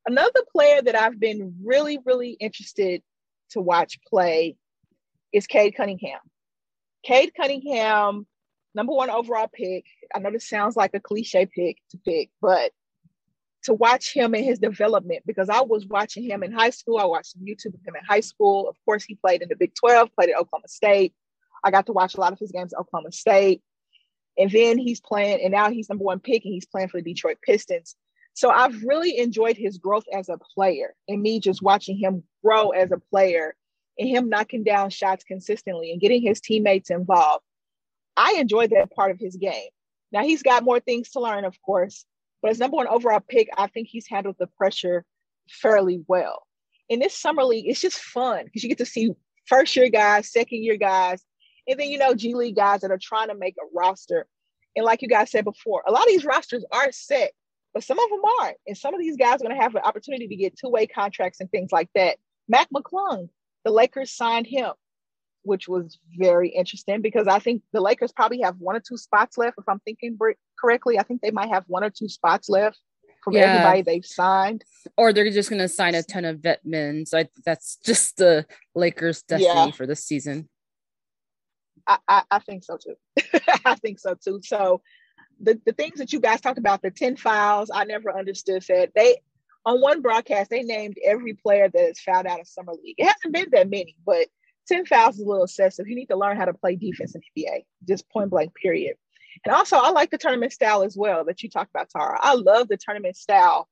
[0.05, 3.01] Another player that I've been really, really interested
[3.51, 4.57] to watch play
[5.33, 6.19] is Cade Cunningham.
[7.03, 8.25] Cade Cunningham
[8.73, 9.86] number one overall pick.
[10.13, 12.71] I know this sounds like a cliche pick to pick, but
[13.63, 16.99] to watch him and his development because I was watching him in high school.
[16.99, 18.69] I watched YouTube of him in high school.
[18.69, 21.13] Of course, he played in the Big 12, played at Oklahoma State.
[21.63, 23.62] I got to watch a lot of his games at Oklahoma State.
[24.38, 27.13] And then he's playing, and now he's number one pick, and he's playing for the
[27.13, 27.95] Detroit Pistons.
[28.38, 32.69] So I've really enjoyed his growth as a player and me just watching him grow
[32.69, 33.56] as a player
[33.97, 37.43] and him knocking down shots consistently and getting his teammates involved.
[38.17, 39.69] I enjoyed that part of his game.
[40.12, 42.06] Now he's got more things to learn, of course,
[42.41, 45.06] but as number one overall pick, I think he's handled the pressure
[45.49, 46.43] fairly well.
[46.89, 49.12] In this summer league, it's just fun because you get to see
[49.45, 51.23] first year guys, second year guys,
[51.67, 54.27] and then you know G League guys that are trying to make a roster.
[54.75, 57.32] And like you guys said before, a lot of these rosters are set,
[57.73, 58.58] but some of them aren't.
[58.65, 60.88] And some of these guys are going to have an opportunity to get two way
[60.88, 62.17] contracts and things like that.
[62.47, 63.30] Mac McClung,
[63.65, 64.71] the Lakers signed him,
[65.47, 69.38] which was very interesting because I think the Lakers probably have one or two spots
[69.38, 69.57] left.
[69.57, 70.17] If I'm thinking
[70.60, 72.79] correctly, I think they might have one or two spots left
[73.23, 73.41] from yeah.
[73.41, 74.63] everybody they've signed.
[74.95, 77.05] Or they're just going to sign a ton of vet men.
[77.05, 79.71] So I, that's just the Lakers' destiny yeah.
[79.71, 80.47] for this season.
[81.88, 82.95] I, I, I think so too.
[83.65, 84.41] I think so too.
[84.43, 84.81] So
[85.39, 88.91] the, the things that you guys talked about, the 10 fouls, I never understood that.
[88.95, 89.17] They
[89.65, 92.95] on one broadcast, they named every player that is fouled out of summer league.
[92.97, 94.27] It hasn't been that many, but
[94.67, 95.88] 10 fouls is a little excessive.
[95.88, 98.95] You need to learn how to play defense in NBA, just point blank, period.
[99.45, 102.17] And also, I like the tournament style as well that you talked about, Tara.
[102.21, 103.67] I love the tournament style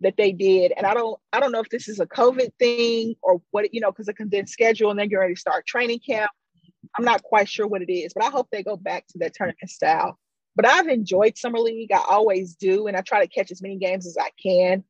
[0.00, 0.72] that they did.
[0.76, 3.80] And I don't I don't know if this is a COVID thing or what, you
[3.80, 6.30] know, because a condensed schedule and then you're ready to start training camp.
[6.98, 9.34] I'm not quite sure what it is, but I hope they go back to that
[9.34, 10.18] tournament style.
[10.56, 11.92] But I've enjoyed Summer League.
[11.92, 12.86] I always do.
[12.86, 14.84] And I try to catch as many games as I can.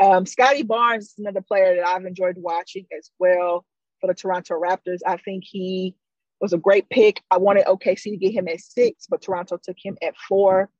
[0.00, 3.64] Um, Scottie Barnes is another player that I've enjoyed watching as well
[4.00, 5.00] for the Toronto Raptors.
[5.06, 5.94] I think he
[6.40, 7.22] was a great pick.
[7.30, 10.70] I wanted OKC to get him at six, but Toronto took him at four.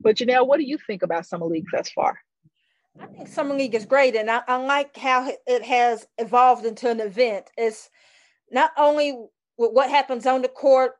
[0.00, 2.18] But Janelle, what do you think about Summer League thus far?
[3.00, 6.90] I think Summer League is great, and I, I like how it has evolved into
[6.90, 7.50] an event.
[7.56, 7.90] It's
[8.50, 9.18] not only
[9.56, 10.92] what happens on the court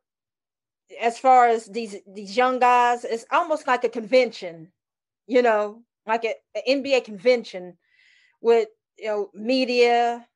[1.01, 4.71] as far as these these young guys it's almost like a convention
[5.27, 6.35] you know like an
[6.69, 7.77] nba convention
[8.41, 10.27] with you know media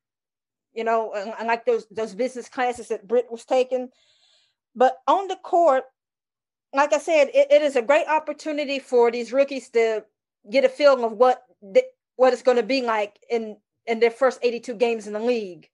[0.75, 3.89] you know and like those those business classes that Britt was taking.
[4.75, 5.85] But on the court
[6.73, 10.05] like i said it, it is a great opportunity for these rookies to
[10.51, 11.83] get a feeling of what the,
[12.17, 13.57] what it's going to be like in
[13.87, 15.69] in their first 82 games in the league.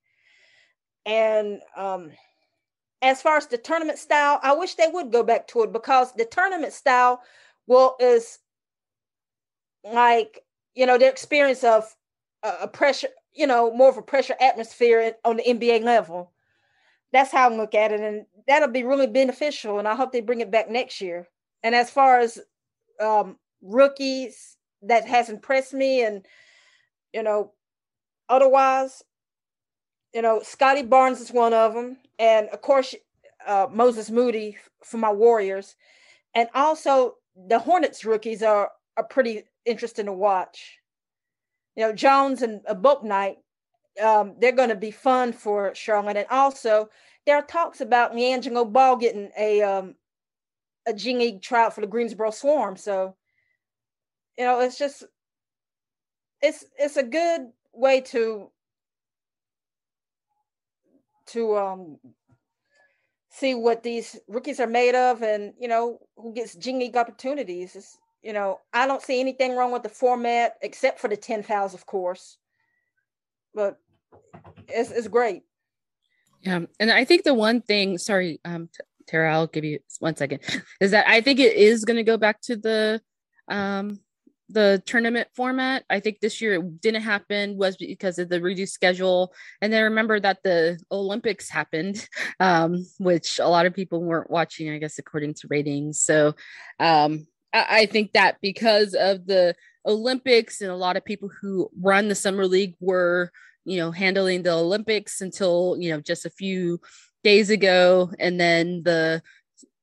[1.05, 2.11] And um
[3.03, 6.13] as far as the tournament style, I wish they would go back to it because
[6.15, 7.21] the tournament style
[7.67, 8.39] well is
[9.85, 10.43] like
[10.75, 11.95] you know the experience of
[12.43, 16.33] a pressure, you know, more of a pressure atmosphere on the NBA level.
[17.13, 19.79] That's how I look at it, and that'll be really beneficial.
[19.79, 21.29] And I hope they bring it back next year.
[21.63, 22.41] And as far as
[23.01, 26.27] um, rookies, that has impressed me, and
[27.13, 27.53] you know,
[28.29, 29.03] otherwise,
[30.15, 32.95] you know, Scottie Barnes is one of them, and of course
[33.47, 35.77] uh, Moses Moody for my Warriors,
[36.35, 37.17] and also
[37.49, 40.79] the Hornets rookies are are pretty interesting to watch.
[41.77, 43.37] You know, Jones and a Bouknight,
[44.03, 46.89] um, they're going to be fun for Charlotte, and also
[47.27, 49.95] there are talks about LiAngelo Ball getting a um,
[50.87, 52.77] a G League tryout for the Greensboro Swarm.
[52.77, 53.17] So,
[54.39, 55.05] you know, it's just
[56.43, 58.51] it's it's a good way to
[61.27, 61.99] to um,
[63.31, 67.99] see what these rookies are made of and you know who gets G opportunities it's,
[68.27, 71.75] you know i don't see anything wrong with the format except for the 10 fouls
[71.75, 72.39] of course
[73.55, 73.79] but
[74.69, 75.43] it's, it's great
[76.43, 78.69] yeah and i think the one thing sorry um
[79.07, 80.41] tara i'll give you one second
[80.81, 83.01] is that i think it is going to go back to the
[83.49, 84.01] um
[84.49, 85.85] the tournament format.
[85.91, 89.35] I think this year it didn't happen was because of the reduced schedule.
[89.61, 92.09] And then remember that the Olympics happened,
[92.39, 96.01] um, which a lot of people weren't watching, I guess, according to ratings.
[96.01, 96.37] So
[96.79, 99.55] um, I, think that because of the
[99.87, 103.31] Olympics and a lot of people who run the summer league were,
[103.65, 106.81] you know, handling the Olympics until, you know, just a few
[107.25, 108.11] days ago.
[108.19, 109.23] And then the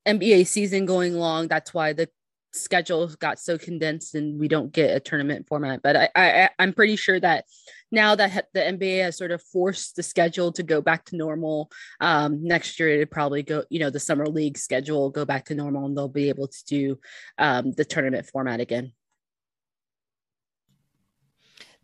[0.08, 1.48] NBA season going long.
[1.48, 2.10] That's why the
[2.54, 5.82] schedule got so condensed and we don't get a tournament format.
[5.82, 7.46] But I, I I'm pretty sure that
[7.94, 11.70] now that the NBA has sort of forced the schedule to go back to normal,
[12.02, 15.56] um, next year it'd probably go, you know, the summer league schedule go back to
[15.56, 17.00] normal and they'll be able to do
[17.38, 18.94] um, the tournament format again.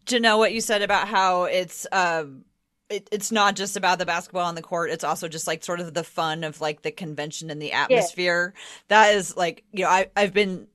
[0.05, 2.43] Janelle, what you said about how it's um
[2.89, 5.79] it, it's not just about the basketball on the court it's also just like sort
[5.79, 8.61] of the fun of like the convention and the atmosphere yeah.
[8.87, 10.67] that is like you know I, i've been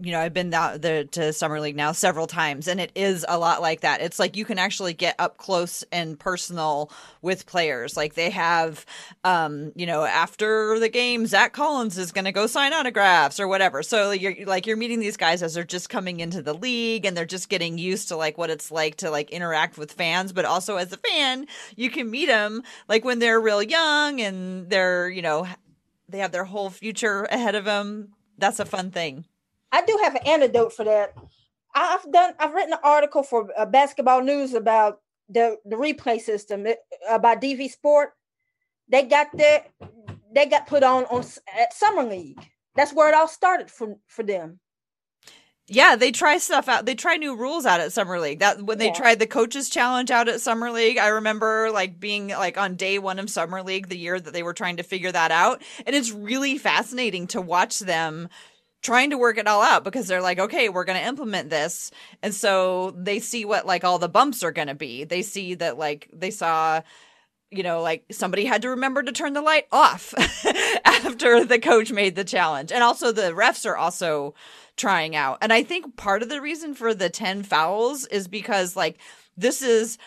[0.00, 3.38] you know, I've been out to summer league now several times, and it is a
[3.38, 4.00] lot like that.
[4.00, 6.90] It's like you can actually get up close and personal
[7.22, 7.96] with players.
[7.96, 8.84] Like they have,
[9.24, 13.48] um, you know, after the game, Zach Collins is going to go sign autographs or
[13.48, 13.82] whatever.
[13.82, 17.16] So you're like you're meeting these guys as they're just coming into the league, and
[17.16, 20.32] they're just getting used to like what it's like to like interact with fans.
[20.32, 24.68] But also as a fan, you can meet them like when they're real young and
[24.70, 25.46] they're you know
[26.10, 28.14] they have their whole future ahead of them.
[28.38, 29.24] That's a fun thing.
[29.72, 31.14] I do have an antidote for that.
[31.74, 32.34] I've done.
[32.38, 36.78] I've written an article for uh, Basketball News about the the replay system it,
[37.08, 38.10] about DV Sport.
[38.88, 39.70] They got that.
[40.34, 41.24] They got put on on
[41.58, 42.40] at summer league.
[42.74, 44.60] That's where it all started for for them.
[45.72, 46.84] Yeah, they try stuff out.
[46.84, 48.40] They try new rules out at summer league.
[48.40, 48.92] That when they yeah.
[48.92, 52.98] tried the coaches challenge out at summer league, I remember like being like on day
[52.98, 55.94] one of summer league the year that they were trying to figure that out, and
[55.94, 58.28] it's really fascinating to watch them
[58.82, 61.90] trying to work it all out because they're like, okay, we're going to implement this.
[62.22, 65.04] And so they see what like all the bumps are going to be.
[65.04, 66.80] They see that like they saw,
[67.50, 70.14] you know, like somebody had to remember to turn the light off
[70.84, 72.72] after the coach made the challenge.
[72.72, 74.34] And also the refs are also
[74.76, 75.38] trying out.
[75.42, 78.98] And I think part of the reason for the 10 fouls is because like
[79.36, 79.98] this is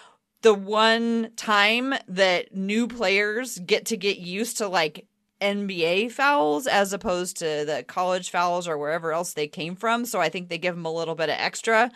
[0.42, 5.08] the one time that new players get to get used to like
[5.44, 10.06] NBA fouls as opposed to the college fouls or wherever else they came from.
[10.06, 11.92] So I think they give them a little bit of extra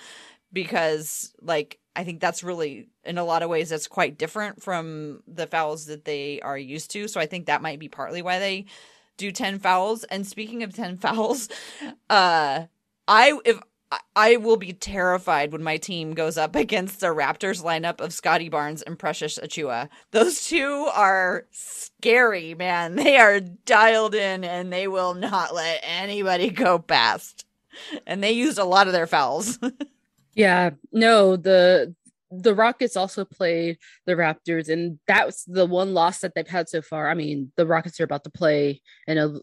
[0.52, 5.24] because, like, I think that's really, in a lot of ways, that's quite different from
[5.28, 7.08] the fouls that they are used to.
[7.08, 8.66] So I think that might be partly why they
[9.16, 10.04] do 10 fouls.
[10.04, 11.50] And speaking of 10 fouls,
[12.10, 12.66] uh,
[13.08, 13.60] I, if
[14.16, 18.50] I will be terrified when my team goes up against the Raptors lineup of Scottie
[18.50, 19.90] Barnes and Precious Achiuwa.
[20.12, 22.96] Those two are scary, man.
[23.08, 27.46] They are dialed in and they will not let anybody go past.
[28.06, 29.60] And they used a lot of their fouls.
[30.34, 31.96] yeah, no, the
[32.30, 36.82] the Rockets also played the Raptors, and that's the one loss that they've had so
[36.82, 37.10] far.
[37.10, 39.40] I mean, the Rockets are about to play in a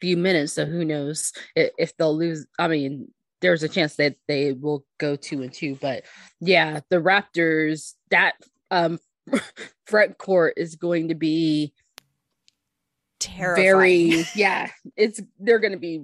[0.00, 2.46] few minutes, so who knows if they'll lose?
[2.58, 3.08] I mean,
[3.40, 5.76] there's a chance that they will go two and two.
[5.80, 6.04] But
[6.40, 8.34] yeah, the Raptors, that
[8.70, 8.98] um
[9.86, 11.72] front court is going to be
[13.20, 13.64] terrifying.
[13.64, 16.02] Very, yeah, it's they're going to be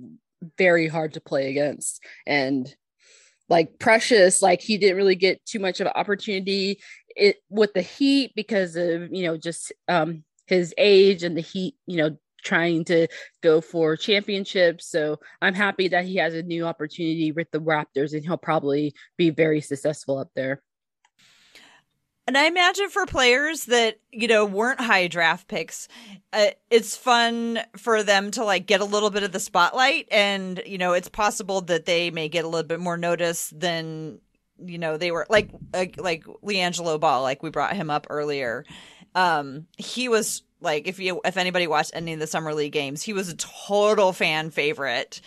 [0.58, 2.02] very hard to play against.
[2.26, 2.72] And
[3.48, 6.80] like Precious, like he didn't really get too much of an opportunity
[7.16, 11.74] it with the Heat because of you know just um his age and the Heat,
[11.86, 13.08] you know, trying to
[13.42, 14.86] go for championships.
[14.86, 18.94] So I'm happy that he has a new opportunity with the Raptors and he'll probably
[19.16, 20.62] be very successful up there.
[22.26, 25.88] And I imagine for players that, you know, weren't high draft picks,
[26.32, 30.08] uh, it's fun for them to like get a little bit of the spotlight.
[30.10, 34.20] And, you know, it's possible that they may get a little bit more notice than,
[34.58, 38.64] you know, they were like, like, like LiAngelo Ball, like we brought him up earlier.
[39.14, 43.02] Um, he was like if you if anybody watched any of the summer league games
[43.02, 45.20] he was a total fan favorite.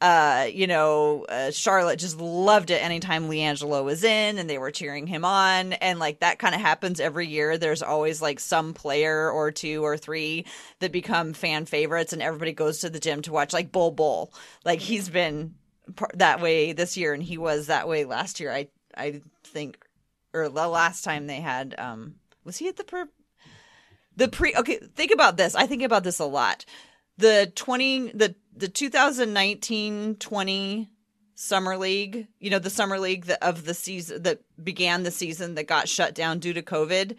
[0.00, 4.70] Uh you know uh, charlotte just loved it anytime LiAngelo was in and they were
[4.70, 5.74] cheering him on.
[5.74, 7.58] And like that kind of happens every year.
[7.58, 10.46] There's always like some player or two or three
[10.80, 14.32] that become fan favorites and everybody goes to the gym to watch like Bol Bol.
[14.64, 15.54] like he's been
[16.14, 18.52] that way this year and he was that way last year.
[18.52, 19.84] I i think
[20.32, 23.08] or the last time they had um was he at the per-
[24.16, 25.54] the pre okay think about this.
[25.54, 26.64] I think about this a lot.
[27.18, 30.88] The 20 the the 2019-20
[31.36, 35.64] summer league you know the summer league of the season that began the season that
[35.64, 37.16] got shut down due to covid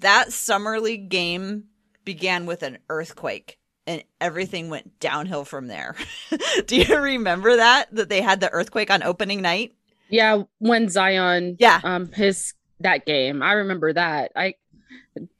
[0.00, 1.64] that summer league game
[2.04, 5.96] began with an earthquake and everything went downhill from there.
[6.66, 9.74] Do you remember that that they had the earthquake on opening night?
[10.08, 11.80] Yeah when zion yeah.
[11.82, 13.42] um his that game.
[13.42, 14.32] I remember that.
[14.36, 14.54] I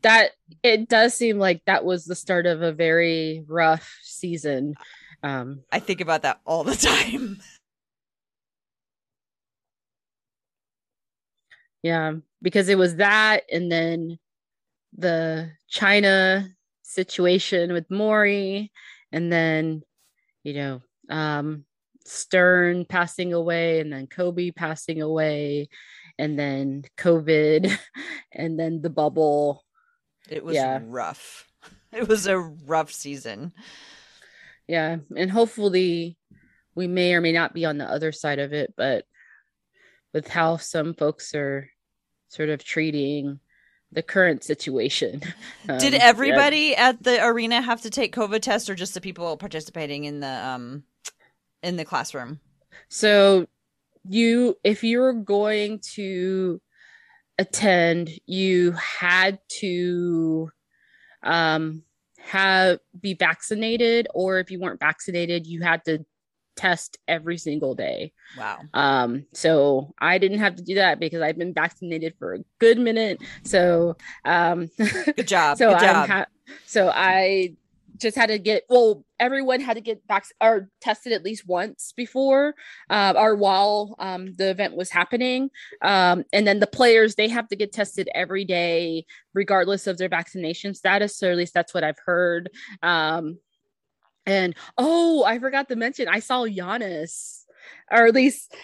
[0.02, 4.74] that it does seem like that was the start of a very rough season.
[5.22, 7.40] Um, I think about that all the time.
[11.82, 14.18] yeah, because it was that, and then
[14.96, 16.48] the China
[16.82, 18.70] situation with Morey,
[19.10, 19.82] and then
[20.44, 21.64] you know um,
[22.04, 25.68] Stern passing away, and then Kobe passing away,
[26.18, 27.76] and then COVID,
[28.32, 29.64] and then the bubble.
[30.28, 30.80] It was yeah.
[30.84, 31.46] rough.
[31.92, 33.52] It was a rough season.
[34.66, 36.16] Yeah, and hopefully
[36.74, 39.04] we may or may not be on the other side of it, but
[40.14, 41.68] with how some folks are
[42.28, 43.40] sort of treating
[43.92, 45.22] the current situation.
[45.68, 46.88] Um, Did everybody yeah.
[46.88, 50.26] at the arena have to take COVID tests or just the people participating in the
[50.26, 50.82] um
[51.62, 52.40] in the classroom?
[52.88, 53.46] So
[54.08, 56.60] you if you were going to
[57.38, 60.50] attend, you had to
[61.22, 61.82] um
[62.18, 66.04] have be vaccinated or if you weren't vaccinated, you had to
[66.56, 68.12] test every single day.
[68.36, 68.60] Wow.
[68.74, 72.78] Um, so I didn't have to do that because I've been vaccinated for a good
[72.78, 73.22] minute.
[73.44, 74.70] So um
[75.16, 75.58] good job.
[75.58, 76.08] so good job.
[76.08, 76.26] Ha-
[76.66, 77.56] so I
[78.02, 81.92] just had to get well everyone had to get back or tested at least once
[81.96, 82.54] before
[82.90, 85.48] uh, or while um, the event was happening
[85.82, 90.08] um, and then the players they have to get tested every day regardless of their
[90.08, 92.50] vaccination status so at least that's what i've heard
[92.82, 93.38] um,
[94.26, 97.44] and oh i forgot to mention i saw Giannis
[97.90, 98.54] or at least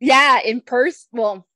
[0.00, 1.46] yeah in person well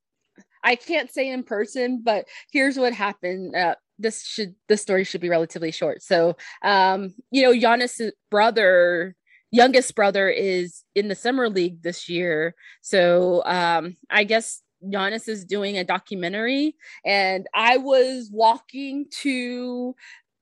[0.62, 3.55] I can't say in person, but here's what happened.
[3.55, 6.03] Uh, this should the story should be relatively short.
[6.03, 9.16] So, um, you know, Giannis' brother,
[9.51, 12.55] youngest brother, is in the summer league this year.
[12.80, 19.94] So, um, I guess Giannis is doing a documentary, and I was walking to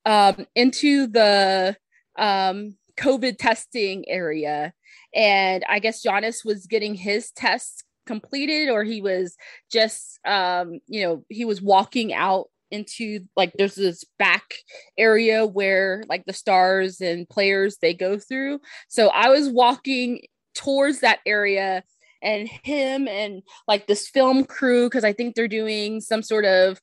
[0.04, 1.76] um, into the
[2.18, 4.72] um, COVID testing area,
[5.14, 9.36] and I guess Giannis was getting his tests completed, or he was
[9.70, 14.55] just, um, you know, he was walking out into like there's this back
[14.99, 18.61] area where like the stars and players they go through.
[18.89, 20.23] So I was walking
[20.55, 21.83] towards that area
[22.23, 26.81] and him and like this film crew because I think they're doing some sort of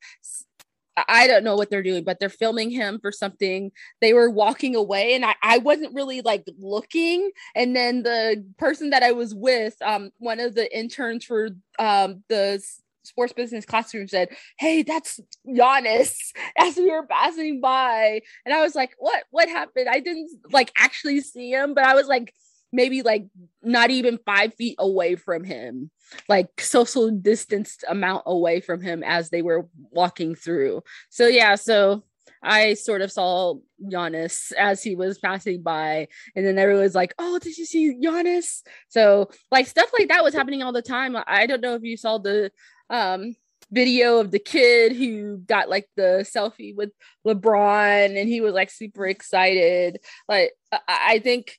[1.07, 3.71] I don't know what they're doing, but they're filming him for something.
[3.99, 7.31] They were walking away and I, I wasn't really like looking.
[7.55, 12.23] And then the person that I was with, um, one of the interns for um
[12.29, 12.63] the
[13.03, 16.15] sports business classroom said, Hey, that's Giannis
[16.57, 18.21] as we were passing by.
[18.45, 19.87] And I was like, What what happened?
[19.89, 22.33] I didn't like actually see him, but I was like
[22.73, 23.27] maybe like
[23.61, 25.91] not even five feet away from him,
[26.27, 30.83] like social distanced amount away from him as they were walking through.
[31.09, 32.03] So yeah, so
[32.41, 37.13] I sort of saw Giannis as he was passing by, and then everyone was like,
[37.17, 41.15] "Oh, did you see Giannis?" So like stuff like that was happening all the time.
[41.27, 42.51] I don't know if you saw the
[42.89, 43.35] um
[43.71, 46.91] video of the kid who got like the selfie with
[47.25, 49.99] LeBron and he was like super excited.
[50.29, 51.57] Like I, I think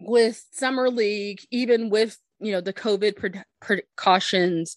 [0.00, 4.76] with summer league, even with you know the COVID pre- precautions,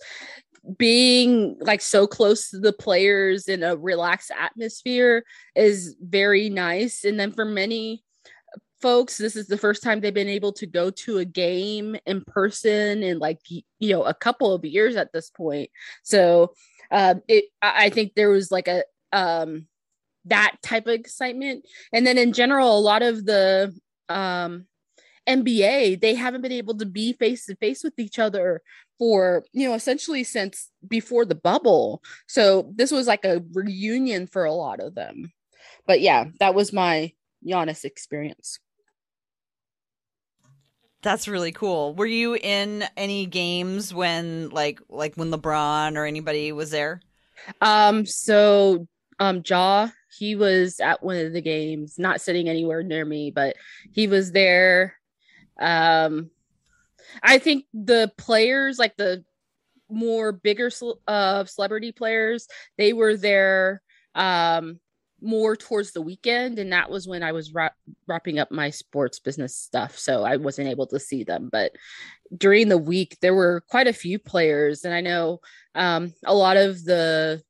[0.78, 5.24] being like so close to the players in a relaxed atmosphere
[5.56, 7.04] is very nice.
[7.04, 8.04] And then for many
[8.82, 12.22] folks this is the first time they've been able to go to a game in
[12.22, 15.70] person in like you know a couple of years at this point
[16.04, 16.54] so
[16.92, 19.68] um it i think there was like a um
[20.26, 23.74] that type of excitement and then in general a lot of the
[24.10, 24.66] um
[25.28, 28.62] NBA, they haven't been able to be face to face with each other
[28.98, 32.02] for, you know, essentially since before the bubble.
[32.28, 35.32] So this was like a reunion for a lot of them.
[35.86, 37.14] But yeah, that was my
[37.46, 38.60] Giannis experience.
[41.02, 41.96] That's really cool.
[41.96, 47.02] Were you in any games when like like when LeBron or anybody was there?
[47.60, 48.88] Um so
[49.20, 53.56] um Ja, he was at one of the games, not sitting anywhere near me, but
[53.94, 54.96] he was there.
[55.60, 56.30] Um
[57.24, 59.24] I think the players like the
[59.90, 60.70] more bigger
[61.08, 62.48] uh celebrity players,
[62.78, 63.82] they were there
[64.14, 64.80] um
[65.22, 67.76] more towards the weekend and that was when i was wrap-
[68.08, 71.72] wrapping up my sports business stuff so i wasn't able to see them but
[72.36, 75.40] during the week there were quite a few players and i know
[75.76, 77.42] um, a lot of the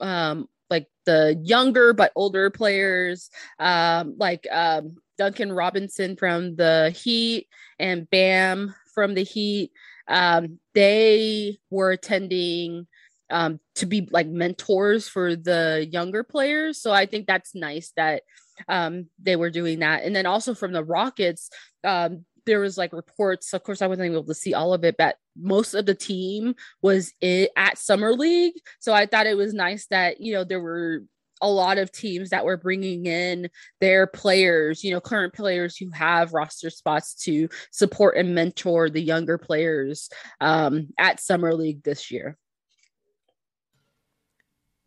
[0.00, 7.46] um, like the younger but older players um, like um, duncan robinson from the heat
[7.78, 9.70] and bam from the heat
[10.08, 12.86] um, they were attending
[13.30, 16.80] um, to be like mentors for the younger players.
[16.80, 18.22] So I think that's nice that
[18.68, 20.04] um, they were doing that.
[20.04, 21.50] And then also from the Rockets,
[21.84, 23.52] um, there was like reports.
[23.52, 26.54] Of course, I wasn't able to see all of it, but most of the team
[26.82, 28.54] was at summer league.
[28.80, 31.02] So I thought it was nice that you know there were
[31.42, 33.48] a lot of teams that were bringing in
[33.80, 39.00] their players, you know, current players who have roster spots to support and mentor the
[39.00, 40.10] younger players
[40.40, 42.36] um, at Summer League this year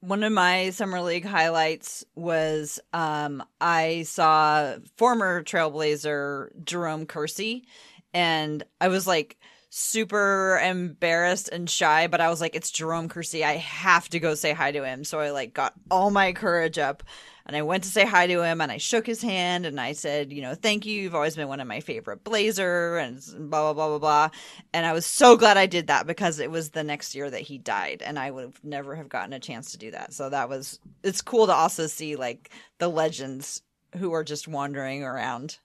[0.03, 7.65] one of my summer league highlights was um, I saw former Trailblazer Jerome Kersey,
[8.13, 9.37] and I was like
[9.69, 13.45] super embarrassed and shy, but I was like, it's Jerome Kersey.
[13.45, 15.05] I have to go say hi to him.
[15.05, 17.03] So I like got all my courage up
[17.45, 19.91] and I went to say hi to him and I shook his hand and I
[19.91, 21.01] said, you know, thank you.
[21.01, 24.29] You've always been one of my favorite Blazer and blah, blah, blah, blah, blah.
[24.73, 27.41] And I was so glad I did that because it was the next year that
[27.41, 30.13] he died and I would have never have gotten a chance to do that.
[30.13, 33.61] So that was, it's cool to also see like the legends
[33.97, 35.57] who are just wandering around.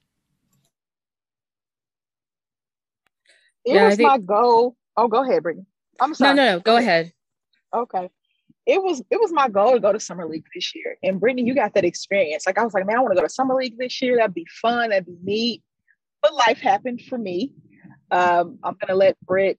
[3.64, 4.08] It yeah, was think...
[4.08, 4.76] my goal.
[4.96, 5.66] Oh, go ahead, Brittany.
[6.00, 6.34] I'm sorry.
[6.34, 6.60] No, no, no.
[6.60, 7.12] Go ahead.
[7.72, 8.10] Okay
[8.68, 10.98] it was it was my goal to go to summer league this year.
[11.02, 12.46] And Brittany, you got that experience.
[12.46, 14.18] Like I was like, man, I want to go to summer league this year.
[14.18, 14.90] That'd be fun.
[14.90, 15.62] That'd be neat.
[16.22, 17.54] But life happened for me.
[18.10, 19.58] Um, I'm gonna let Britt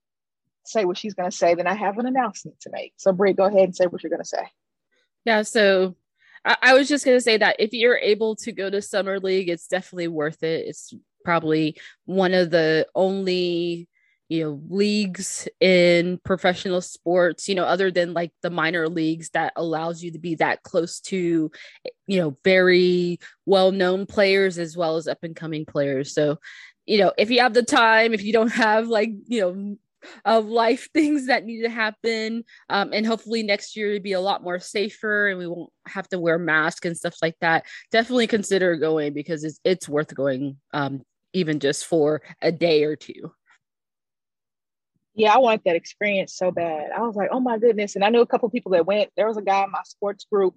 [0.63, 1.55] say what she's gonna say.
[1.55, 2.93] Then I have an announcement to make.
[2.97, 4.47] So Britt, go ahead and say what you're gonna say.
[5.25, 5.41] Yeah.
[5.41, 5.95] So
[6.45, 9.49] I, I was just gonna say that if you're able to go to summer league,
[9.49, 10.67] it's definitely worth it.
[10.67, 10.93] It's
[11.25, 13.88] probably one of the only
[14.29, 19.51] you know leagues in professional sports you know other than like the minor leagues that
[19.55, 21.51] allows you to be that close to
[22.07, 26.13] you know very well known players as well as up and coming players.
[26.13, 26.37] So
[26.85, 29.77] you know if you have the time if you don't have like you know
[30.25, 34.21] of life things that need to happen um, and hopefully next year to be a
[34.21, 38.25] lot more safer and we won't have to wear masks and stuff like that definitely
[38.25, 41.01] consider going because it's, it's worth going um,
[41.33, 43.31] even just for a day or two
[45.15, 46.91] yeah, I want that experience so bad.
[46.95, 47.95] I was like, oh my goodness.
[47.95, 49.09] And I knew a couple people that went.
[49.15, 50.55] There was a guy in my sports group,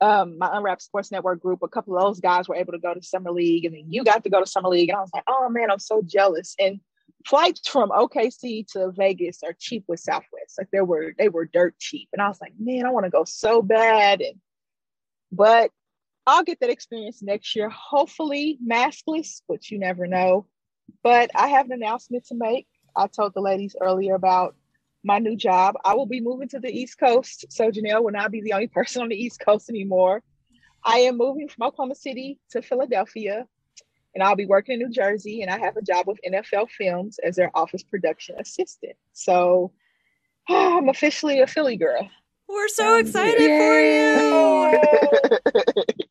[0.00, 1.62] um, my Unwrapped Sports Network group.
[1.62, 4.04] A couple of those guys were able to go to Summer League, and then you
[4.04, 4.90] got to go to Summer League.
[4.90, 6.54] And I was like, oh man, I'm so jealous.
[6.58, 6.80] And
[7.26, 10.58] flights from OKC to Vegas are cheap with Southwest.
[10.58, 12.08] Like they were, they were dirt cheap.
[12.12, 14.20] And I was like, man, I want to go so bad.
[14.20, 14.36] And
[15.32, 15.70] but
[16.26, 20.46] I'll get that experience next year, hopefully maskless, but you never know.
[21.02, 22.66] But I have an announcement to make.
[22.96, 24.56] I told the ladies earlier about
[25.02, 25.74] my new job.
[25.84, 27.46] I will be moving to the East Coast.
[27.50, 30.22] So Janelle will not be the only person on the East Coast anymore.
[30.84, 33.46] I am moving from Oklahoma City to Philadelphia,
[34.14, 35.42] and I'll be working in New Jersey.
[35.42, 38.96] And I have a job with NFL Films as their office production assistant.
[39.12, 39.72] So
[40.48, 42.08] oh, I'm officially a Philly girl.
[42.48, 43.58] We're so excited yeah.
[43.58, 45.88] for you.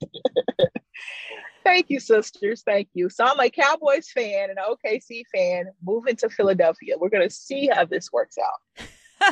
[1.63, 2.61] Thank you, sisters.
[2.65, 3.09] Thank you.
[3.09, 6.95] So I'm a Cowboys fan and an OKC fan moving to Philadelphia.
[6.97, 8.87] We're going to see how this works out.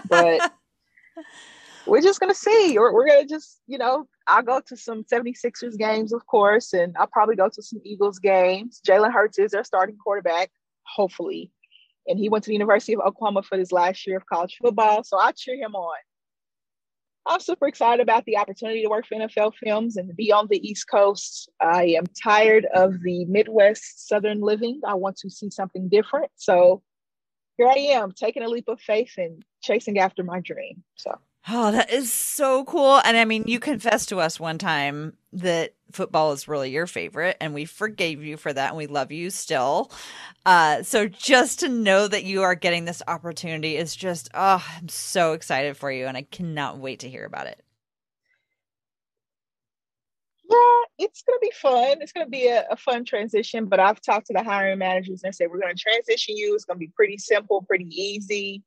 [0.08, 0.54] But
[1.86, 2.78] we're just going to see.
[2.78, 6.74] We're, we're going to just, you know, I'll go to some 76ers games, of course,
[6.74, 8.82] and I'll probably go to some Eagles games.
[8.88, 10.52] Jalen Hurts is their starting quarterback,
[10.84, 11.52] hopefully.
[12.08, 15.04] And he went to the University of Oklahoma for his last year of college football.
[15.04, 15.98] So I cheer him on.
[17.28, 20.58] I'm super excited about the opportunity to work for NFL Films and be on the
[20.68, 21.50] East Coast.
[21.62, 24.82] I am tired of the Midwest Southern living.
[24.86, 26.32] I want to see something different.
[26.36, 26.82] So
[27.58, 30.84] here I am, taking a leap of faith and chasing after my dream.
[30.96, 31.16] So
[31.50, 33.02] Oh, that is so cool.
[33.04, 37.36] And I mean, you confessed to us one time that football is really your favorite,
[37.42, 39.92] and we forgave you for that, and we love you still.
[40.46, 44.88] Uh, so just to know that you are getting this opportunity is just, oh, I'm
[44.88, 47.62] so excited for you, and I cannot wait to hear about it.
[50.48, 52.02] Yeah, it's going to be fun.
[52.02, 55.24] It's going to be a, a, fun transition, but I've talked to the hiring managers
[55.24, 56.54] and they say, we're going to transition you.
[56.54, 58.62] It's going to be pretty simple, pretty easy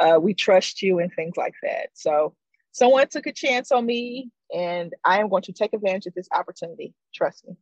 [0.00, 1.90] uh, we trust you and things like that.
[1.94, 2.34] So
[2.72, 6.28] someone took a chance on me and I am going to take advantage of this
[6.32, 6.94] opportunity.
[7.14, 7.56] Trust me.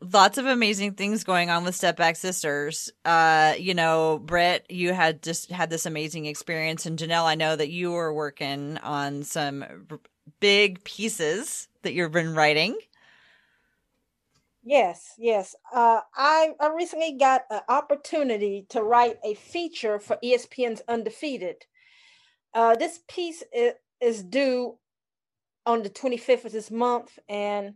[0.00, 2.90] Lots of amazing things going on with Step Back Sisters.
[3.04, 7.56] Uh, you know, Britt, you had just had this amazing experience, and Janelle, I know
[7.56, 9.64] that you were working on some
[10.38, 12.76] big pieces that you've been writing.
[14.66, 15.54] Yes, yes.
[15.72, 21.66] Uh, I, I recently got an opportunity to write a feature for ESPN's Undefeated.
[22.52, 24.76] Uh, this piece is, is due
[25.66, 27.74] on the 25th of this month, and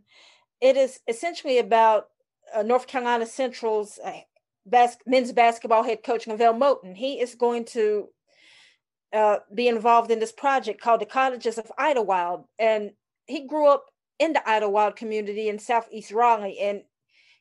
[0.59, 2.07] it is essentially about
[2.53, 4.11] uh, North Carolina Central's uh,
[4.65, 6.93] bas- men's basketball head coach, LeVelle Moton.
[6.97, 8.09] He is going to
[9.13, 12.91] uh, be involved in this project called the Cottages of Idlewild, and
[13.27, 13.85] he grew up
[14.21, 16.83] in the Idlewild community in Southeast Raleigh, and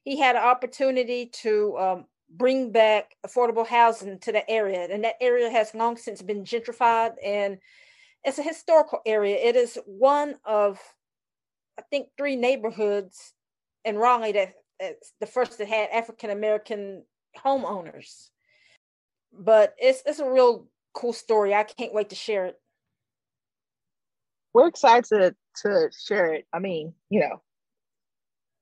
[0.02, 5.16] he had an opportunity to um, bring back affordable housing to the area, and that
[5.20, 7.58] area has long since been gentrified, and
[8.24, 9.36] it's a historical area.
[9.36, 10.80] It is one of,
[11.78, 13.34] I think, three neighborhoods
[13.84, 14.54] in Raleigh that
[15.20, 17.04] the first that had African American
[17.36, 18.30] homeowners.
[19.38, 21.54] But it's it's a real cool story.
[21.54, 22.58] I can't wait to share it.
[24.54, 26.46] We're excited to, share it.
[26.52, 27.42] I mean, you know,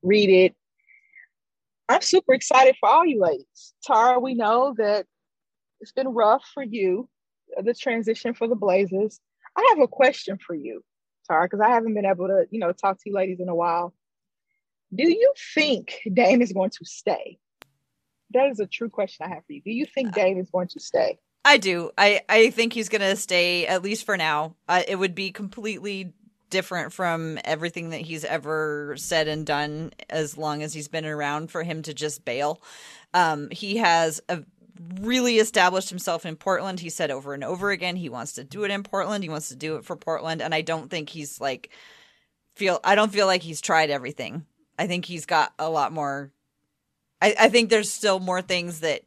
[0.03, 0.55] read it,
[1.89, 3.73] I'm super excited for all you ladies.
[3.83, 5.07] Tara, we know that
[5.81, 7.09] it's been rough for you,
[7.63, 9.21] the transition for the Blazers.
[9.57, 10.85] I have a question for you,
[11.27, 13.55] Tara, because I haven't been able to, you know, talk to you ladies in a
[13.55, 13.95] while.
[14.95, 17.39] Do you think Dame is going to stay?
[18.33, 19.63] That is a true question I have for you.
[19.63, 21.19] Do you think Dame is going to stay?
[21.45, 21.91] I do.
[21.97, 24.57] I I think he's going to stay at least for now.
[24.69, 26.13] Uh, it would be completely
[26.51, 31.51] different from everything that he's ever said and done as long as he's been around
[31.51, 32.63] for him to just bail.
[33.15, 34.43] Um, he has a
[35.01, 36.81] really established himself in Portland.
[36.81, 39.25] He said over and over again he wants to do it in Portland.
[39.25, 41.71] He wants to do it for Portland, and I don't think he's like
[42.55, 42.81] feel.
[42.85, 44.47] I don't feel like he's tried everything.
[44.79, 46.33] I think he's got a lot more.
[47.21, 49.03] I, I think there's still more things that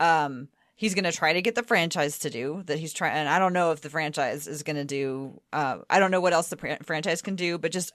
[0.00, 0.48] um,
[0.82, 3.12] he's going to try to get the franchise to do that he's trying.
[3.12, 5.40] And I don't know if the franchise is going to do.
[5.52, 7.92] Uh, I don't know what else the pr- franchise can do, but just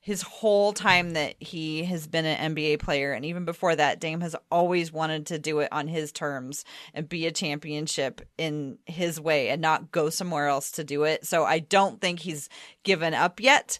[0.00, 4.20] his whole time that he has been an NBA player, and even before that, Dame
[4.20, 9.20] has always wanted to do it on his terms and be a championship in his
[9.20, 11.24] way and not go somewhere else to do it.
[11.24, 12.48] So I don't think he's
[12.82, 13.78] given up yet.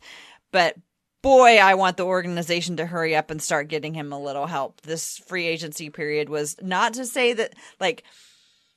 [0.53, 0.77] But
[1.23, 4.81] boy, I want the organization to hurry up and start getting him a little help.
[4.83, 8.05] This free agency period was not to say that, like,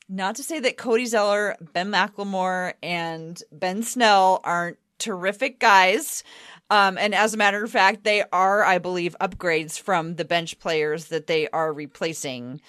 [0.09, 6.23] not to say that Cody Zeller, Ben McLemore, and Ben Snell aren't terrific guys.
[6.69, 10.59] Um, and as a matter of fact, they are, I believe, upgrades from the bench
[10.59, 12.61] players that they are replacing.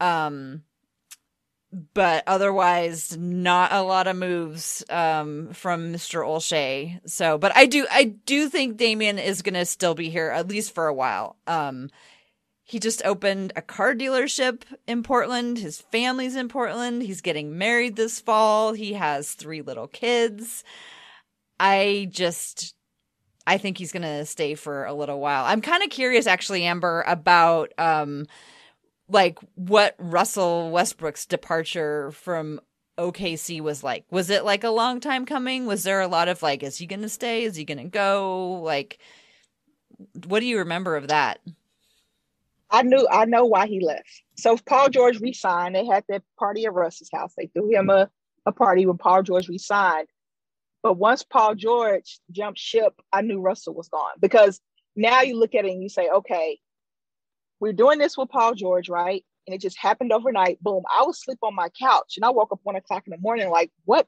[0.00, 0.62] Um,
[1.94, 6.24] but otherwise, not a lot of moves um, from Mr.
[6.24, 7.00] Olshey.
[7.08, 10.48] So, but I do, I do think Damian is going to still be here at
[10.48, 11.36] least for a while.
[11.46, 11.90] Um,
[12.70, 15.58] he just opened a car dealership in Portland.
[15.58, 17.02] His family's in Portland.
[17.02, 18.74] He's getting married this fall.
[18.74, 20.62] He has three little kids.
[21.58, 22.76] I just
[23.44, 25.44] I think he's going to stay for a little while.
[25.46, 28.26] I'm kind of curious, actually, Amber, about um,
[29.08, 32.60] like what Russell Westbrook's departure from
[32.96, 34.04] OKC was like.
[34.12, 35.66] Was it like a long time coming?
[35.66, 37.42] Was there a lot of like, is he going to stay?
[37.42, 38.60] Is he going to go?
[38.62, 39.00] Like,
[40.26, 41.40] what do you remember of that?
[42.70, 44.22] I knew I know why he left.
[44.36, 45.74] So Paul George resigned.
[45.74, 47.32] They had that party at Russ's house.
[47.36, 48.08] They threw him a,
[48.46, 50.08] a party when Paul George resigned.
[50.82, 54.60] But once Paul George jumped ship, I knew Russell was gone because
[54.96, 56.58] now you look at it and you say, okay,
[57.58, 59.24] we're doing this with Paul George, right?
[59.46, 60.62] And it just happened overnight.
[60.62, 60.84] Boom.
[60.90, 63.50] I was asleep on my couch and I woke up one o'clock in the morning,
[63.50, 64.06] like, what?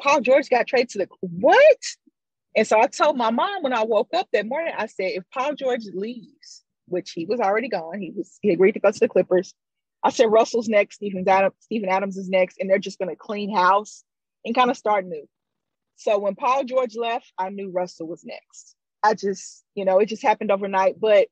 [0.00, 1.78] Paul George got traded to the what?
[2.56, 5.24] And so I told my mom when I woke up that morning, I said, if
[5.32, 9.00] Paul George leaves, which he was already gone, he was he agreed to go to
[9.00, 9.54] the Clippers.
[10.02, 13.54] I said Russell's next, Steven Adams, Steven Adams is next, and they're just gonna clean
[13.54, 14.04] house
[14.44, 15.26] and kind of start new.
[15.96, 18.76] So when Paul George left, I knew Russell was next.
[19.02, 21.00] I just, you know, it just happened overnight.
[21.00, 21.28] But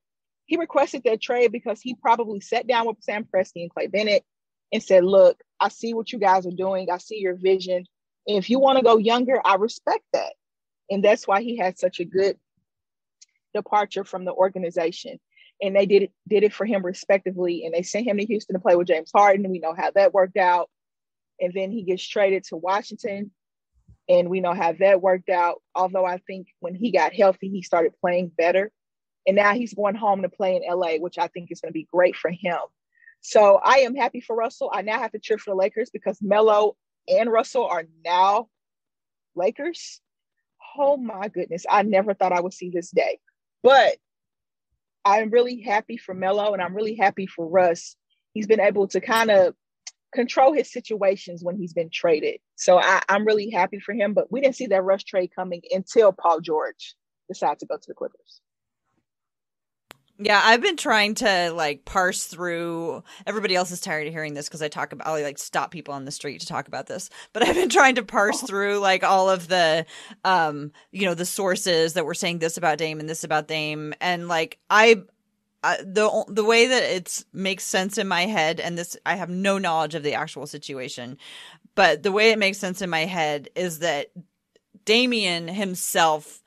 [0.46, 4.24] he requested that trade because he probably sat down with Sam Presti and Clay Bennett
[4.72, 6.90] and said, Look, I see what you guys are doing.
[6.90, 7.84] I see your vision.
[8.26, 10.32] And if you want to go younger, I respect that.
[10.90, 12.36] And that's why he had such a good
[13.54, 15.18] departure from the organization.
[15.62, 17.64] And they did it, did it for him respectively.
[17.64, 19.50] And they sent him to Houston to play with James Harden.
[19.50, 20.68] We know how that worked out.
[21.40, 23.30] And then he gets traded to Washington
[24.08, 25.62] and we know how that worked out.
[25.74, 28.70] Although I think when he got healthy, he started playing better.
[29.26, 31.78] And now he's going home to play in LA, which I think is going to
[31.78, 32.58] be great for him.
[33.20, 34.70] So I am happy for Russell.
[34.72, 36.76] I now have to cheer for the Lakers because Melo
[37.08, 38.48] and Russell are now
[39.34, 40.00] Lakers.
[40.78, 41.64] Oh my goodness.
[41.68, 43.18] I never thought I would see this day.
[43.64, 43.96] But
[45.06, 47.96] I'm really happy for Melo and I'm really happy for Russ.
[48.34, 49.54] He's been able to kind of
[50.12, 52.40] control his situations when he's been traded.
[52.56, 54.14] So I, am really happy for him.
[54.14, 56.96] But we didn't see that Russ trade coming until Paul George
[57.28, 58.40] decided to go to the Clippers.
[60.18, 63.02] Yeah, I've been trying to like parse through.
[63.26, 65.06] Everybody else is tired of hearing this because I talk about.
[65.06, 67.96] I like stop people on the street to talk about this, but I've been trying
[67.96, 68.46] to parse oh.
[68.46, 69.84] through like all of the,
[70.24, 73.92] um, you know, the sources that were saying this about Dame and this about Dame,
[74.00, 75.02] and like I
[75.62, 79.58] the the way that it makes sense in my head, and this I have no
[79.58, 81.18] knowledge of the actual situation,
[81.74, 84.12] but the way it makes sense in my head is that
[84.86, 86.42] Damian himself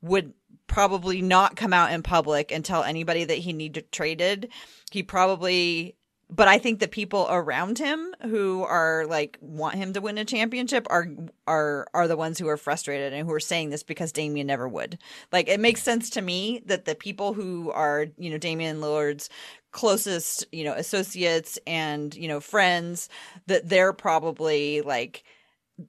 [0.00, 0.32] would
[0.70, 4.48] probably not come out in public and tell anybody that he needed traded.
[4.92, 5.96] He probably
[6.32, 10.24] but I think the people around him who are like want him to win a
[10.24, 11.08] championship are
[11.48, 14.68] are are the ones who are frustrated and who are saying this because Damian never
[14.68, 14.98] would.
[15.32, 19.28] Like it makes sense to me that the people who are, you know, Damian Lillard's
[19.72, 23.08] closest, you know, associates and, you know, friends
[23.48, 25.24] that they're probably like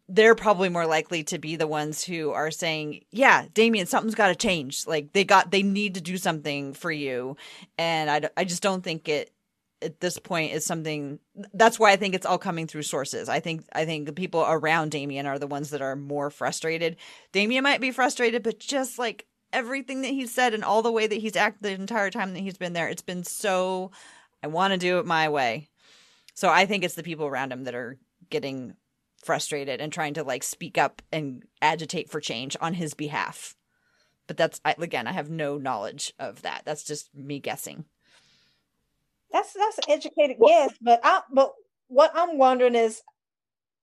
[0.08, 4.28] they're probably more likely to be the ones who are saying, "Yeah, Damian, something's got
[4.28, 4.86] to change.
[4.88, 7.38] Like they got, they need to do something for you."
[7.78, 9.32] And I, I just don't think it
[9.82, 11.20] at this point is something.
[11.54, 13.30] That's why I think it's all coming through sources.
[13.30, 16.98] I think, I think the people around Damian are the ones that are more frustrated.
[17.32, 21.08] Damian might be frustrated, but just like everything that he's said and all the way
[21.08, 23.92] that he's acted the entire time that he's been there, it's been so.
[24.44, 25.70] I want to do it my way.
[26.34, 27.98] So I think it's the people around him that are
[28.30, 28.76] getting
[29.26, 33.56] frustrated and trying to like speak up and agitate for change on his behalf.
[34.28, 36.64] But that's I, again, I have no knowledge of that.
[36.66, 37.86] That's just me guessing.
[39.32, 41.54] That's that's an educated well, guess, but I but
[41.88, 43.02] what I'm wondering is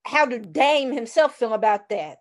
[0.05, 2.17] how do Dame himself feel about that?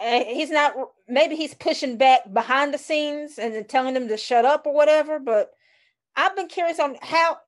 [0.00, 0.74] Uh, he's not
[1.08, 4.74] maybe he's pushing back behind the scenes and then telling them to shut up or
[4.74, 5.50] whatever, but
[6.16, 7.38] I've been curious on how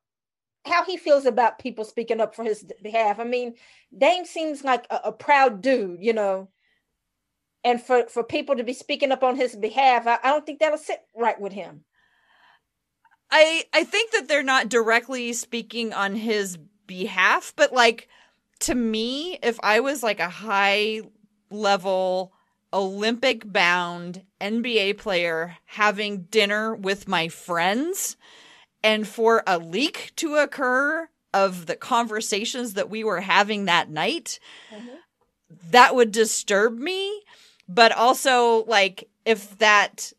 [0.65, 3.19] how he feels about people speaking up for his behalf.
[3.19, 3.55] I mean,
[3.97, 6.49] Dame seems like a, a proud dude, you know.
[7.63, 10.59] And for, for people to be speaking up on his behalf, I, I don't think
[10.59, 11.83] that'll sit right with him.
[13.31, 18.09] I I think that they're not directly speaking on his behalf, but like
[18.61, 21.01] to me, if I was like a high
[21.49, 22.33] level
[22.73, 28.17] Olympic bound NBA player having dinner with my friends,
[28.83, 34.39] and for a leak to occur of the conversations that we were having that night,
[34.73, 34.95] mm-hmm.
[35.69, 37.21] that would disturb me.
[37.67, 40.11] But also, like, if that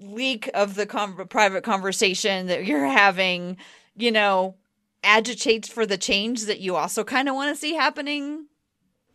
[0.00, 0.86] leak of the
[1.28, 3.58] private conversation that you're having,
[3.96, 4.56] you know,
[5.04, 8.46] agitates for the change that you also kind of want to see happening,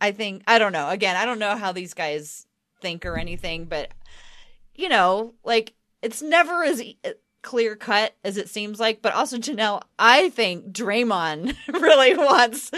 [0.00, 0.88] I think, I don't know.
[0.88, 2.46] Again, I don't know how these guys
[2.80, 3.92] think or anything, but,
[4.74, 6.82] you know, like, it's never as
[7.42, 12.70] clear cut as it seems like, but also Janelle, I think Draymond really wants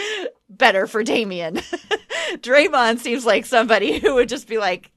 [0.49, 1.57] better for Damian.
[2.37, 4.91] Draymond seems like somebody who would just be like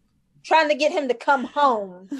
[0.43, 2.09] trying to get him to come home.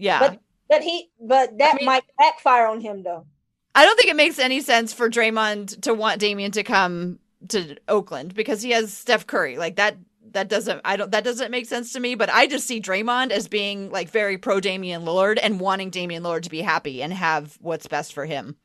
[0.00, 0.20] Yeah.
[0.20, 3.26] But but he but that I mean, might backfire on him though.
[3.74, 7.76] I don't think it makes any sense for Draymond to want Damian to come to
[7.88, 9.56] Oakland because he has Steph Curry.
[9.58, 9.96] Like that
[10.32, 12.14] that doesn't I don't that doesn't make sense to me.
[12.14, 16.22] But I just see Draymond as being like very pro Damian Lillard and wanting Damian
[16.22, 18.56] Lillard to be happy and have what's best for him.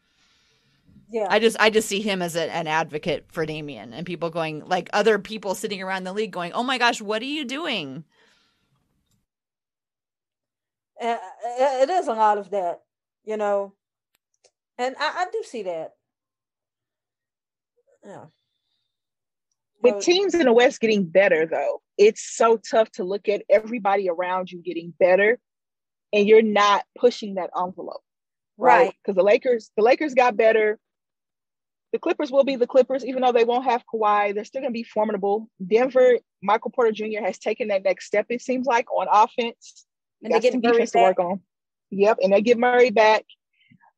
[1.10, 1.28] Yeah.
[1.30, 4.66] I just I just see him as a, an advocate for Damian and people going
[4.66, 8.04] like other people sitting around the league going, "Oh my gosh, what are you doing?"
[11.02, 11.18] Uh,
[11.60, 12.82] it is a lot of that,
[13.26, 13.74] you know,
[14.78, 15.94] and I, I do see that.
[18.06, 18.26] Yeah
[19.84, 24.10] with teams in the West getting better, though, it's so tough to look at everybody
[24.10, 25.40] around you getting better,
[26.12, 28.02] and you're not pushing that envelope,
[28.58, 28.94] right?
[29.04, 29.16] Because right?
[29.16, 30.80] the Lakers, the Lakers got better.
[31.92, 34.34] The Clippers will be the Clippers, even though they won't have Kawhi.
[34.34, 35.48] They're still going to be formidable.
[35.66, 37.22] Denver, Michael Porter Jr.
[37.24, 38.26] has taken that next step.
[38.30, 39.86] It seems like on offense,
[40.24, 41.42] and they get some defense to work on.
[41.92, 43.26] Yep, and they get Murray back.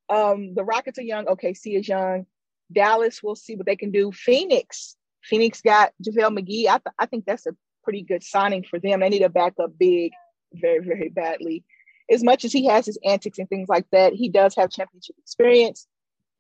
[0.10, 1.26] Um, the Rockets are young.
[1.26, 2.26] OKC is young.
[2.72, 4.12] Dallas, we'll see what they can do.
[4.12, 6.67] Phoenix, Phoenix got JaVale McGee.
[6.67, 8.99] I, th- I think that's a pretty good signing for them.
[8.99, 10.11] They need a backup big
[10.53, 11.63] very, very badly.
[12.09, 15.15] As much as he has his antics and things like that, he does have championship
[15.17, 15.88] experience.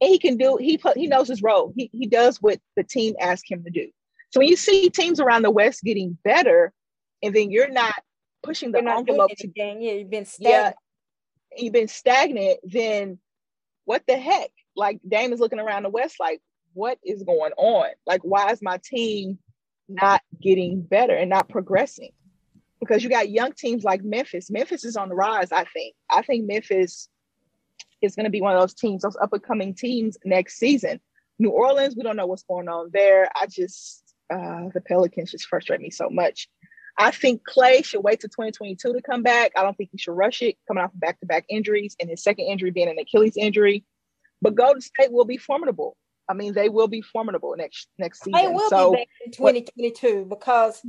[0.01, 1.73] And he can do, he he knows his role.
[1.75, 3.87] He, he does what the team asks him to do.
[4.31, 6.73] So when you see teams around the West getting better,
[7.23, 7.95] and then you're not
[8.43, 9.47] pushing the envelope to
[9.81, 10.75] yeah, you've been stagnant.
[11.55, 13.19] Yeah, you've been stagnant, then
[13.85, 14.49] what the heck?
[14.75, 16.41] Like Dame is looking around the West like,
[16.75, 17.87] what is going on?
[18.05, 19.39] Like, why is my team
[19.89, 22.11] not getting better and not progressing?
[22.79, 24.51] Because you got young teams like Memphis.
[24.51, 25.95] Memphis is on the rise, I think.
[26.09, 27.09] I think Memphis
[28.01, 30.99] is going to be one of those teams, those up and coming teams next season.
[31.39, 33.29] New Orleans, we don't know what's going on there.
[33.35, 36.49] I just, uh, the Pelicans just frustrate me so much.
[36.97, 39.51] I think Klay should wait to 2022 to come back.
[39.57, 42.23] I don't think he should rush it, coming off back to back injuries and his
[42.23, 43.83] second injury being an Achilles injury.
[44.41, 45.97] But Golden State will be formidable.
[46.27, 48.41] I mean, they will be formidable next next season.
[48.41, 50.81] They will so, be back in 2022 what, because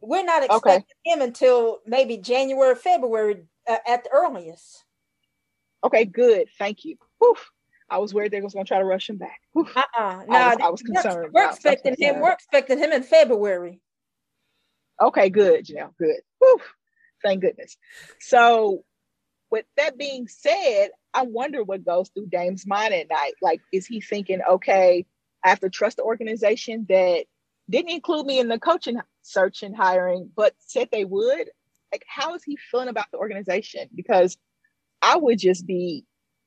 [0.00, 0.84] we're not expecting okay.
[1.04, 4.84] him until maybe January, February uh, at the earliest.
[5.84, 6.48] Okay, good.
[6.58, 6.96] Thank you.
[7.18, 7.36] Whew.
[7.88, 9.40] I was worried they was going to try to rush him back.
[9.56, 11.32] Uh uh No, I was, I was concerned.
[11.32, 12.20] We're, expecting him.
[12.20, 13.80] We're expecting him in February.
[15.00, 15.68] Okay, good.
[15.68, 16.20] You know, good.
[16.38, 16.60] Whew.
[17.22, 17.76] Thank goodness.
[18.20, 18.84] So,
[19.50, 23.34] with that being said, I wonder what goes through Dame's mind at night.
[23.42, 25.06] Like, is he thinking, okay,
[25.44, 27.24] I have to trust the organization that
[27.68, 31.50] didn't include me in the coaching search and hiring, but said they would?
[31.92, 33.88] Like, how is he feeling about the organization?
[33.94, 34.36] Because
[35.02, 36.04] I would just be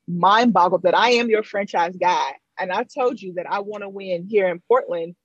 [0.07, 2.33] mind boggled that I am your franchise guy.
[2.59, 5.15] And I told you that I want to win here in Portland.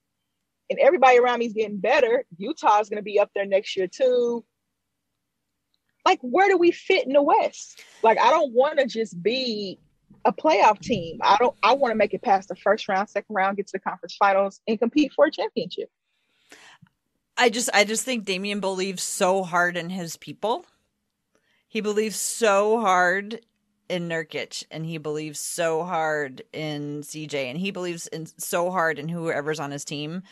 [0.71, 2.25] and everybody around me is getting better.
[2.37, 4.45] Utah is going to be up there next year too.
[6.09, 7.83] Like, where do we fit in the West?
[8.03, 9.79] Like, I don't want to just be
[10.25, 11.19] a playoff team.
[11.23, 11.55] I don't.
[11.63, 14.17] I want to make it past the first round, second round, get to the conference
[14.17, 15.91] finals, and compete for a championship.
[17.37, 20.65] I just, I just think Damian believes so hard in his people.
[21.69, 23.41] He believes so hard
[23.91, 28.99] in Nurkic and he believes so hard in CJ and he believes in so hard
[28.99, 30.23] in whoever's on his team.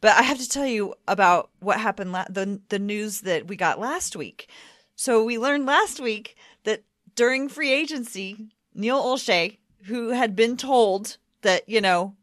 [0.00, 3.54] But I have to tell you about what happened la- the the news that we
[3.54, 4.48] got last week.
[4.94, 6.82] So we learned last week that
[7.14, 12.14] during free agency, Neil Olshey, who had been told that, you know,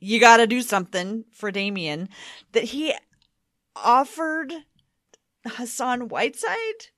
[0.00, 2.08] you got to do something for Damian,
[2.52, 2.94] that he
[3.76, 4.52] offered
[5.46, 6.88] Hassan Whiteside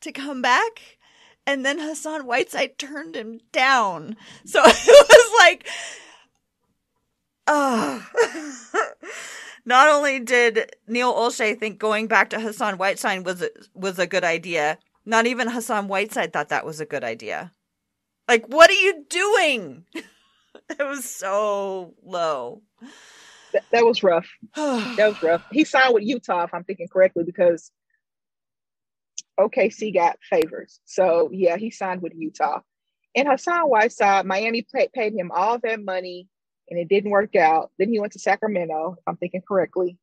[0.00, 0.98] to come back
[1.46, 4.16] and then Hassan Whiteside turned him down.
[4.44, 5.68] So it was like,
[7.46, 8.10] ah.
[9.66, 14.06] Not only did Neil Olshey think going back to Hassan Whiteside was a, was a
[14.06, 17.52] good idea, not even Hassan Whiteside thought that was a good idea.
[18.28, 19.84] Like, what are you doing?
[19.94, 22.62] it was so low.
[23.52, 24.28] That, that was rough.
[24.54, 25.42] that was rough.
[25.50, 27.72] He signed with Utah, if I'm thinking correctly, because
[29.38, 30.78] OKC got Favors.
[30.84, 32.60] So yeah, he signed with Utah.
[33.16, 36.28] And Hassan Whiteside, Miami paid, paid him all that money
[36.68, 37.70] and it didn't work out.
[37.78, 39.98] Then he went to Sacramento, if I'm thinking correctly.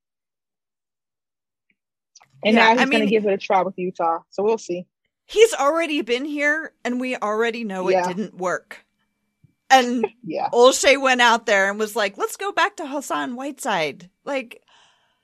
[2.45, 4.19] And yeah, now he's I mean, going to give it a try with Utah.
[4.29, 4.85] So we'll see.
[5.25, 8.09] He's already been here and we already know yeah.
[8.09, 8.85] it didn't work.
[9.69, 10.49] And yeah.
[10.51, 14.09] Olshey went out there and was like, let's go back to Hassan Whiteside.
[14.25, 14.61] Like,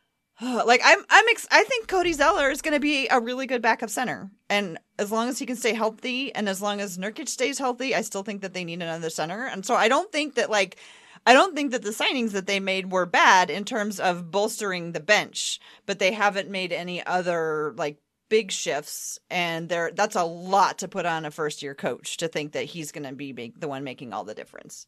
[0.42, 3.62] like I'm I'm ex- I think Cody Zeller is going to be a really good
[3.62, 7.28] backup center, and as long as he can stay healthy, and as long as Nurkic
[7.28, 9.46] stays healthy, I still think that they need another center.
[9.46, 10.78] And so I don't think that like
[11.26, 14.92] I don't think that the signings that they made were bad in terms of bolstering
[14.92, 17.98] the bench, but they haven't made any other like
[18.30, 22.28] big shifts, and there that's a lot to put on a first year coach to
[22.28, 24.88] think that he's going to be the one making all the difference.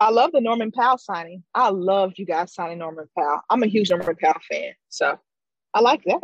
[0.00, 1.42] I love the Norman Powell signing.
[1.54, 3.40] I loved you guys signing Norman Powell.
[3.48, 5.18] I'm a huge Norman Powell fan, so
[5.72, 6.20] I like that.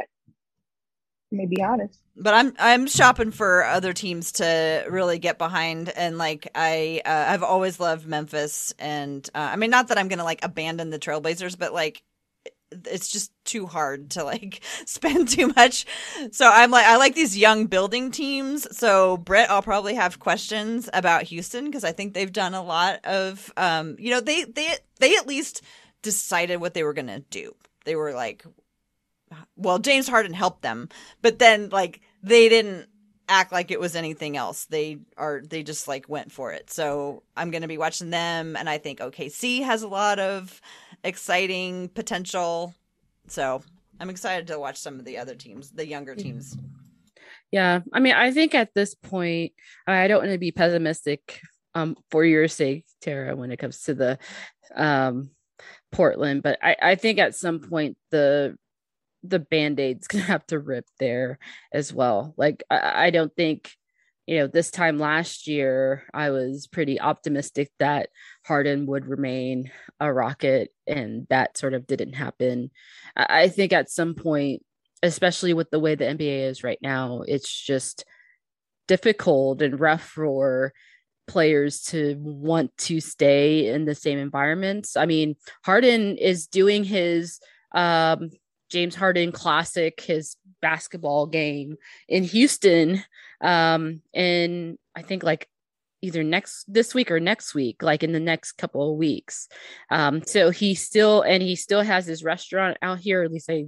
[1.32, 1.98] Me be honest.
[2.14, 7.24] But I'm I'm shopping for other teams to really get behind, and like I uh,
[7.28, 10.98] I've always loved Memphis, and uh, I mean not that I'm gonna like abandon the
[10.98, 12.02] Trailblazers, but like
[12.86, 15.86] it's just too hard to like spend too much.
[16.32, 18.76] So I'm like, I like these young building teams.
[18.76, 23.04] So Brett, I'll probably have questions about Houston because I think they've done a lot
[23.04, 24.68] of, um, you know, they they
[25.00, 25.62] they at least
[26.02, 27.54] decided what they were gonna do.
[27.84, 28.44] They were like,
[29.56, 30.88] well, James Harden helped them,
[31.20, 32.88] but then like they didn't
[33.28, 34.66] act like it was anything else.
[34.66, 36.70] They are they just like went for it.
[36.70, 40.60] So I'm going to be watching them and I think OKC has a lot of
[41.04, 42.74] exciting potential.
[43.28, 43.62] So
[44.00, 46.56] I'm excited to watch some of the other teams, the younger teams.
[47.50, 49.52] Yeah, I mean, I think at this point,
[49.86, 51.40] I don't want to be pessimistic
[51.74, 54.18] um, for your sake, Tara, when it comes to the
[54.74, 55.30] um,
[55.90, 58.56] Portland, but I, I think at some point the
[59.22, 61.38] the band-aid's gonna have to rip there
[61.72, 62.34] as well.
[62.36, 63.72] Like I, I don't think
[64.26, 68.10] you know, this time last year, I was pretty optimistic that
[68.46, 72.70] Harden would remain a Rocket, and that sort of didn't happen.
[73.16, 74.64] I think at some point,
[75.02, 78.04] especially with the way the NBA is right now, it's just
[78.86, 80.72] difficult and rough for
[81.26, 84.96] players to want to stay in the same environments.
[84.96, 87.40] I mean, Harden is doing his
[87.74, 88.30] um,
[88.72, 91.76] James Harden classic, his basketball game
[92.08, 93.04] in Houston
[93.42, 95.46] um in I think like
[96.00, 99.48] either next this week or next week like in the next couple of weeks.
[99.90, 103.66] Um so he still and he still has his restaurant out here at least i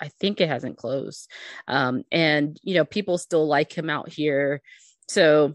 [0.00, 1.30] i think it hasn't closed.
[1.66, 4.60] Um and you know people still like him out here.
[5.08, 5.54] So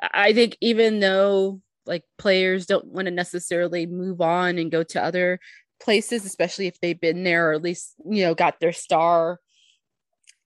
[0.00, 5.02] i think even though like players don't want to necessarily move on and go to
[5.02, 5.40] other
[5.80, 9.40] places especially if they've been there or at least you know got their star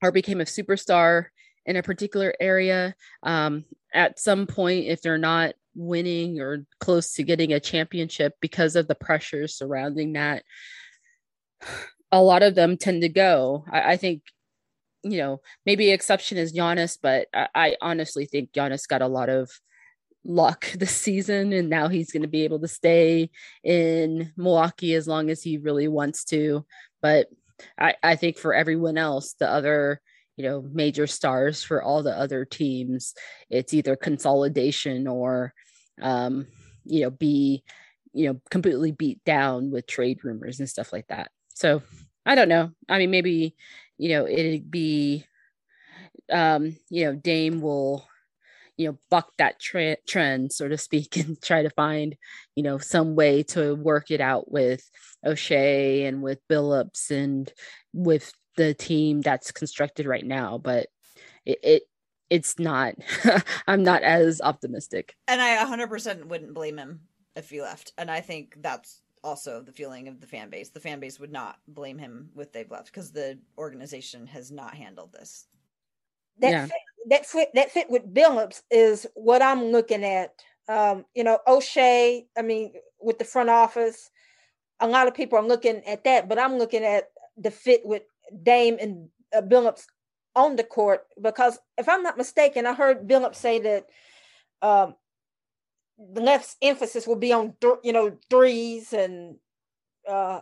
[0.03, 1.27] or became a superstar
[1.65, 2.95] in a particular area.
[3.23, 3.65] Um,
[3.95, 8.89] at some point if they're not winning or close to getting a championship because of
[8.89, 10.43] the pressures surrounding that
[12.11, 13.65] a lot of them tend to go.
[13.71, 14.23] I, I think
[15.03, 19.29] you know maybe exception is Giannis but I, I honestly think Giannis got a lot
[19.29, 19.51] of
[20.25, 23.31] luck this season and now he's going to be able to stay
[23.65, 26.65] in Milwaukee as long as he really wants to.
[27.01, 27.29] But
[27.79, 30.01] I, I think for everyone else the other
[30.37, 33.15] you know major stars for all the other teams
[33.51, 35.53] it's either consolidation or
[36.01, 36.47] um
[36.85, 37.63] you know be
[38.13, 41.31] you know completely beat down with trade rumors and stuff like that.
[41.55, 41.83] So
[42.25, 42.71] i don't know.
[42.89, 43.57] I mean maybe
[43.99, 45.25] you know it'd be
[46.31, 48.07] um you know dame will
[48.83, 52.17] you know buck that tra- trend so to speak and try to find
[52.55, 54.89] you know some way to work it out with
[55.25, 57.53] Olshey and with Billups and
[57.93, 60.89] with the team that's constructed right now but
[61.47, 61.83] it, it
[62.29, 62.95] it's not
[63.67, 65.15] i'm not as optimistic.
[65.29, 67.01] And i 100% wouldn't blame him
[67.35, 70.71] if he left and i think that's also the feeling of the fan base.
[70.71, 74.75] The fan base would not blame him with they've left because the organization has not
[74.75, 75.47] handled this.
[76.39, 76.69] That yeah.
[77.09, 80.33] That fit that fit with Billups is what I'm looking at.
[80.69, 82.27] Um, you know, Olshey.
[82.37, 84.11] I mean, with the front office,
[84.81, 88.03] a lot of people are looking at that, but I'm looking at the fit with
[88.43, 89.85] Dame and uh, Billups
[90.37, 93.87] on the court because if I'm not mistaken, I heard Billups say that
[94.63, 94.95] um,
[95.99, 99.37] the left's emphasis will be on th- you know threes and
[100.09, 100.41] uh,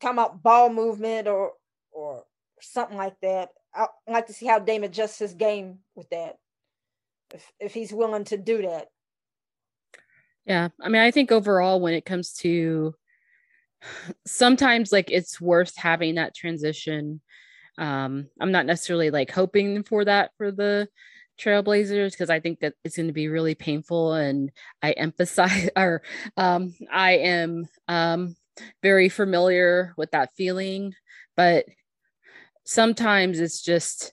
[0.00, 1.52] talking about ball movement or
[1.92, 2.24] or
[2.60, 3.50] something like that.
[3.74, 6.36] I like to see how Dame adjusts his game with that,
[7.32, 8.88] if if he's willing to do that.
[10.44, 12.94] Yeah, I mean, I think overall, when it comes to
[14.26, 17.20] sometimes like it's worth having that transition.
[17.78, 20.88] Um, I'm not necessarily like hoping for that for the
[21.40, 24.50] Trailblazers because I think that it's going to be really painful, and
[24.82, 26.02] I emphasize or
[26.36, 28.36] um, I am um,
[28.82, 30.94] very familiar with that feeling,
[31.36, 31.64] but
[32.64, 34.12] sometimes it's just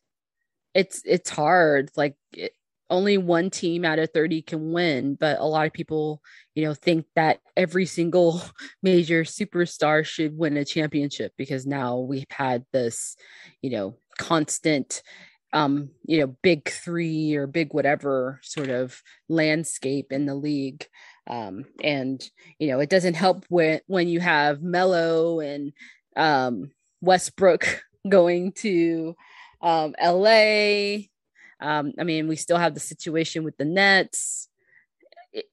[0.74, 1.89] it's it's hard.
[1.95, 2.54] Like it,
[2.89, 6.22] only one team out of 30 can win but a lot of people
[6.56, 8.41] you know think that every single
[8.84, 13.16] major superstar should win a championship because now we've had this
[13.62, 15.02] you know constant
[15.54, 20.86] um you know big 3 or big whatever sort of landscape in the league.
[21.28, 22.22] Um and
[22.60, 25.74] you know it doesn't help when when you have Melo and
[26.16, 26.72] um
[27.02, 29.16] Westbrook going to
[29.62, 31.08] um, LA.
[31.62, 34.47] Um, I mean, we still have the situation with the Nets.
[35.34, 35.45] It,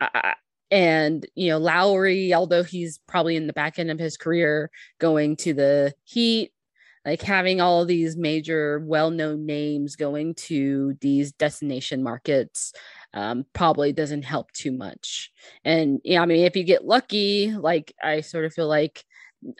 [0.00, 0.34] I,
[0.70, 5.36] and you know Lowry, although he's probably in the back end of his career, going
[5.36, 6.52] to the Heat,
[7.04, 12.72] like having all these major, well-known names going to these destination markets,
[13.12, 15.30] um, probably doesn't help too much.
[15.64, 19.04] And yeah, I mean, if you get lucky, like I sort of feel like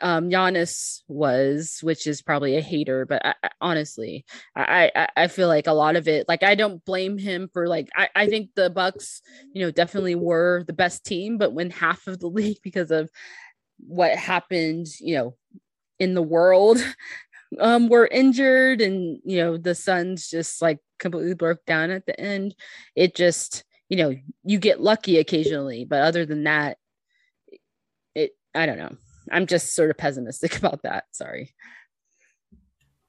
[0.01, 4.25] um Giannis was, which is probably a hater, but I, I, honestly,
[4.55, 7.89] I, I feel like a lot of it, like I don't blame him for like
[7.95, 9.21] I, I think the Bucks,
[9.53, 13.09] you know, definitely were the best team, but when half of the league because of
[13.79, 15.35] what happened, you know,
[15.99, 16.77] in the world,
[17.59, 22.19] um, were injured, and you know the Suns just like completely broke down at the
[22.19, 22.55] end.
[22.95, 26.77] It just, you know, you get lucky occasionally, but other than that,
[28.13, 28.95] it I don't know.
[29.31, 31.05] I'm just sort of pessimistic about that.
[31.11, 31.53] Sorry.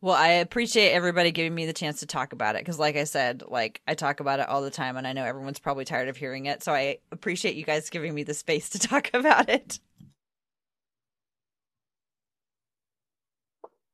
[0.02, 3.04] Well, I appreciate everybody giving me the chance to talk about it because, like I
[3.04, 6.08] said, like I talk about it all the time, and I know everyone's probably tired
[6.08, 6.62] of hearing it.
[6.62, 9.80] So I appreciate you guys giving me the space to talk about it.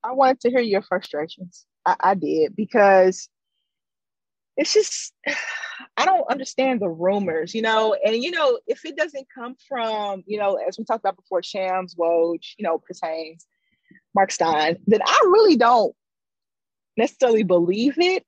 [0.05, 1.64] I wanted to hear your frustrations.
[1.87, 3.29] I, I did because
[4.57, 5.13] it's just
[5.97, 10.23] I don't understand the rumors, you know, and you know, if it doesn't come from,
[10.27, 13.47] you know, as we talked about before, Shams, Woj, you know, Chris Haynes,
[14.15, 15.95] Mark Stein, then I really don't
[16.97, 18.25] necessarily believe it,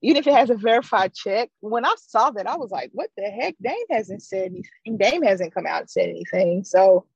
[0.00, 1.50] even if it has a verified check.
[1.60, 3.56] When I saw that, I was like, what the heck?
[3.60, 4.96] Dame hasn't said anything.
[4.96, 6.64] Dame hasn't come out and said anything.
[6.64, 7.06] So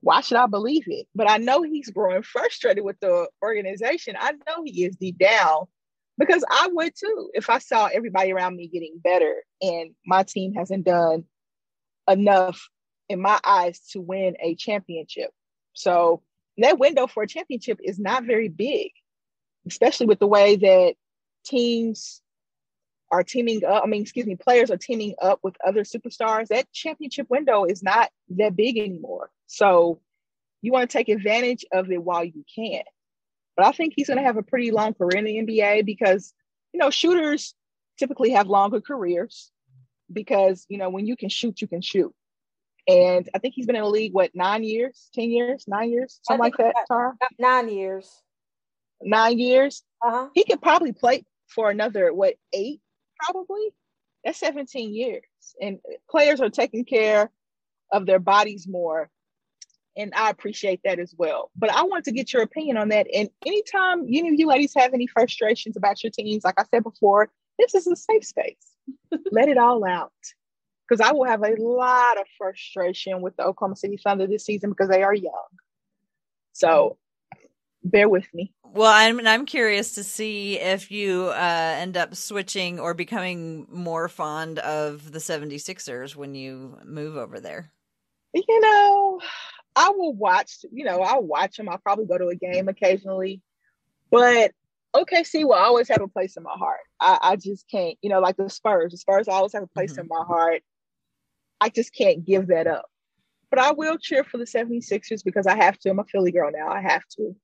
[0.00, 1.06] why should I believe it?
[1.14, 4.16] But I know he's growing frustrated with the organization.
[4.18, 5.66] I know he is deep down
[6.18, 10.54] because I would too if I saw everybody around me getting better and my team
[10.54, 11.24] hasn't done
[12.08, 12.68] enough
[13.08, 15.30] in my eyes to win a championship.
[15.72, 16.22] So
[16.58, 18.92] that window for a championship is not very big,
[19.66, 20.94] especially with the way that
[21.44, 22.22] teams
[23.12, 23.84] are teaming up.
[23.84, 26.48] I mean, excuse me, players are teaming up with other superstars.
[26.48, 29.30] That championship window is not that big anymore.
[29.46, 30.00] So
[30.62, 32.82] you want to take advantage of it while you can.
[33.56, 36.34] But I think he's going to have a pretty long career in the NBA because,
[36.72, 37.54] you know, shooters
[37.98, 39.50] typically have longer careers
[40.12, 42.14] because, you know, when you can shoot, you can shoot.
[42.86, 46.20] And I think he's been in the league, what, nine years, 10 years, nine years,
[46.22, 47.14] something like that, Tara?
[47.38, 48.22] Nine years.
[49.02, 49.82] Nine years?
[50.04, 50.28] Uh-huh.
[50.34, 52.80] He could probably play for another, what, eight,
[53.18, 53.70] probably?
[54.24, 55.24] That's 17 years.
[55.60, 55.78] And
[56.08, 57.30] players are taking care
[57.90, 59.10] of their bodies more
[59.96, 61.50] and I appreciate that as well.
[61.56, 63.06] But I want to get your opinion on that.
[63.14, 66.82] And anytime any of you ladies have any frustrations about your teams, like I said
[66.82, 68.74] before, this is a safe space.
[69.32, 70.12] Let it all out.
[70.88, 74.70] because I will have a lot of frustration with the Oklahoma City Thunder this season
[74.70, 75.48] because they are young.
[76.52, 76.98] So
[77.82, 78.52] bear with me.
[78.64, 84.08] Well, I'm I'm curious to see if you uh, end up switching or becoming more
[84.08, 87.72] fond of the 76ers when you move over there.
[88.34, 89.20] You know,
[89.76, 91.68] I will watch, you know, I'll watch them.
[91.68, 93.42] I'll probably go to a game occasionally.
[94.10, 94.52] But
[94.94, 96.80] OKC will always have a place in my heart.
[96.98, 98.92] I, I just can't, you know, like the Spurs.
[98.92, 100.00] The Spurs always have a place mm-hmm.
[100.02, 100.62] in my heart.
[101.60, 102.86] I just can't give that up.
[103.50, 105.90] But I will cheer for the 76ers because I have to.
[105.90, 106.68] I'm a Philly girl now.
[106.68, 107.36] I have to.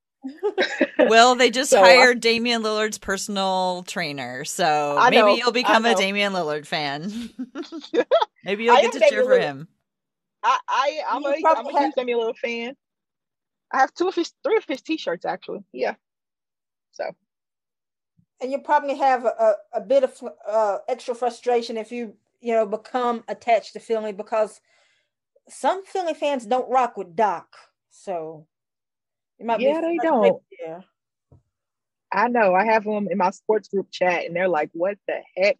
[0.99, 5.95] well, they just so, hired Damian Lillard's personal trainer, so maybe know, you'll become a
[5.95, 7.31] Damian Lillard fan.
[8.45, 9.69] maybe you'll get to cheer for him.
[10.43, 12.75] I, I I'm a, I'm a huge Damian Lillard fan.
[13.73, 15.65] I have two of his, three of his t-shirts actually.
[15.73, 15.95] Yeah.
[16.93, 17.05] So.
[18.41, 22.53] And you probably have a, a, a bit of uh, extra frustration if you you
[22.53, 24.61] know become attached to Philly because
[25.49, 27.57] some Philly fans don't rock with Doc.
[27.91, 28.47] So
[29.39, 30.43] yeah, they don't.
[30.61, 30.81] Yeah.
[32.13, 32.55] I know.
[32.55, 35.57] I have them in my sports group chat, and they're like, "What the heck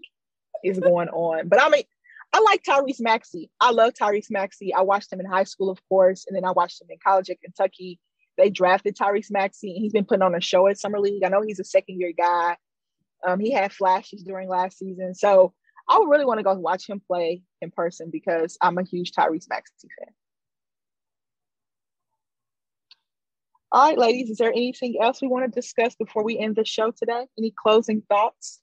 [0.63, 1.85] is going on?" But I mean,
[2.33, 3.51] I like Tyrese Maxey.
[3.61, 4.73] I love Tyrese Maxey.
[4.73, 7.29] I watched him in high school, of course, and then I watched him in college
[7.29, 7.99] at Kentucky.
[8.39, 11.25] They drafted Tyrese Maxey, and he's been putting on a show at Summer League.
[11.25, 12.57] I know he's a second year guy.
[13.27, 15.53] Um, he had flashes during last season, so
[15.89, 19.13] I would really want to go watch him play in person because I'm a huge
[19.13, 20.15] Tyrese Maxey fan.
[23.71, 26.65] All right, ladies, is there anything else we want to discuss before we end the
[26.65, 27.27] show today?
[27.39, 28.62] Any closing thoughts?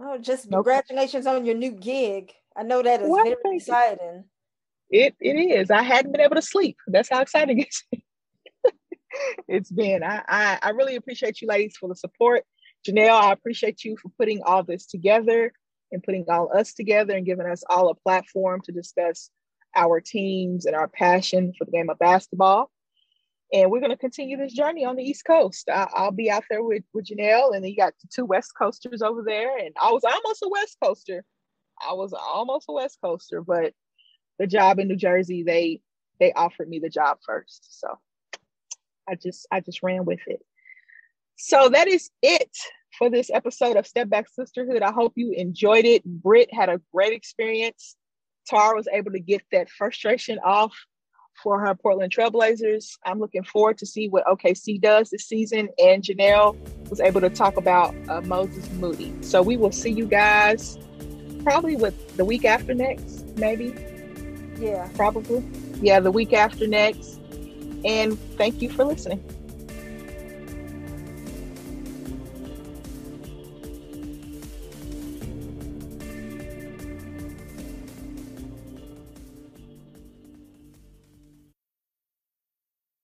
[0.00, 2.32] Oh, just congratulations on your new gig.
[2.56, 4.24] I know that is well, very exciting.
[4.90, 5.70] It it is.
[5.70, 6.76] I hadn't been able to sleep.
[6.86, 7.84] That's how exciting it's
[9.48, 10.02] it's been.
[10.02, 12.44] I, I I really appreciate you ladies for the support.
[12.86, 15.52] Janelle, I appreciate you for putting all this together
[15.90, 19.30] and putting all us together and giving us all a platform to discuss
[19.74, 22.70] our teams and our passion for the game of basketball.
[23.52, 25.70] And we're going to continue this journey on the East Coast.
[25.70, 29.00] I, will be out there with, with Janelle, and then you got two West Coasters
[29.00, 29.56] over there.
[29.56, 31.24] And I was almost a West Coaster.
[31.88, 33.72] I was almost a West Coaster, but
[34.38, 35.80] the job in New Jersey, they
[36.20, 37.80] they offered me the job first.
[37.80, 37.98] So
[39.08, 40.40] I just I just ran with it.
[41.36, 42.50] So that is it
[42.98, 44.82] for this episode of Step Back Sisterhood.
[44.82, 46.04] I hope you enjoyed it.
[46.04, 47.96] Britt had a great experience.
[48.46, 50.76] Tara was able to get that frustration off
[51.42, 52.98] for her Portland Trailblazers.
[53.04, 55.68] I'm looking forward to see what OKC does this season.
[55.82, 56.56] And Janelle
[56.88, 59.14] was able to talk about uh, Moses Moody.
[59.22, 60.78] So we will see you guys
[61.42, 63.74] probably with the week after next, maybe.
[64.58, 64.88] Yeah.
[64.94, 65.44] Probably.
[65.80, 67.20] Yeah, the week after next.
[67.84, 69.22] And thank you for listening.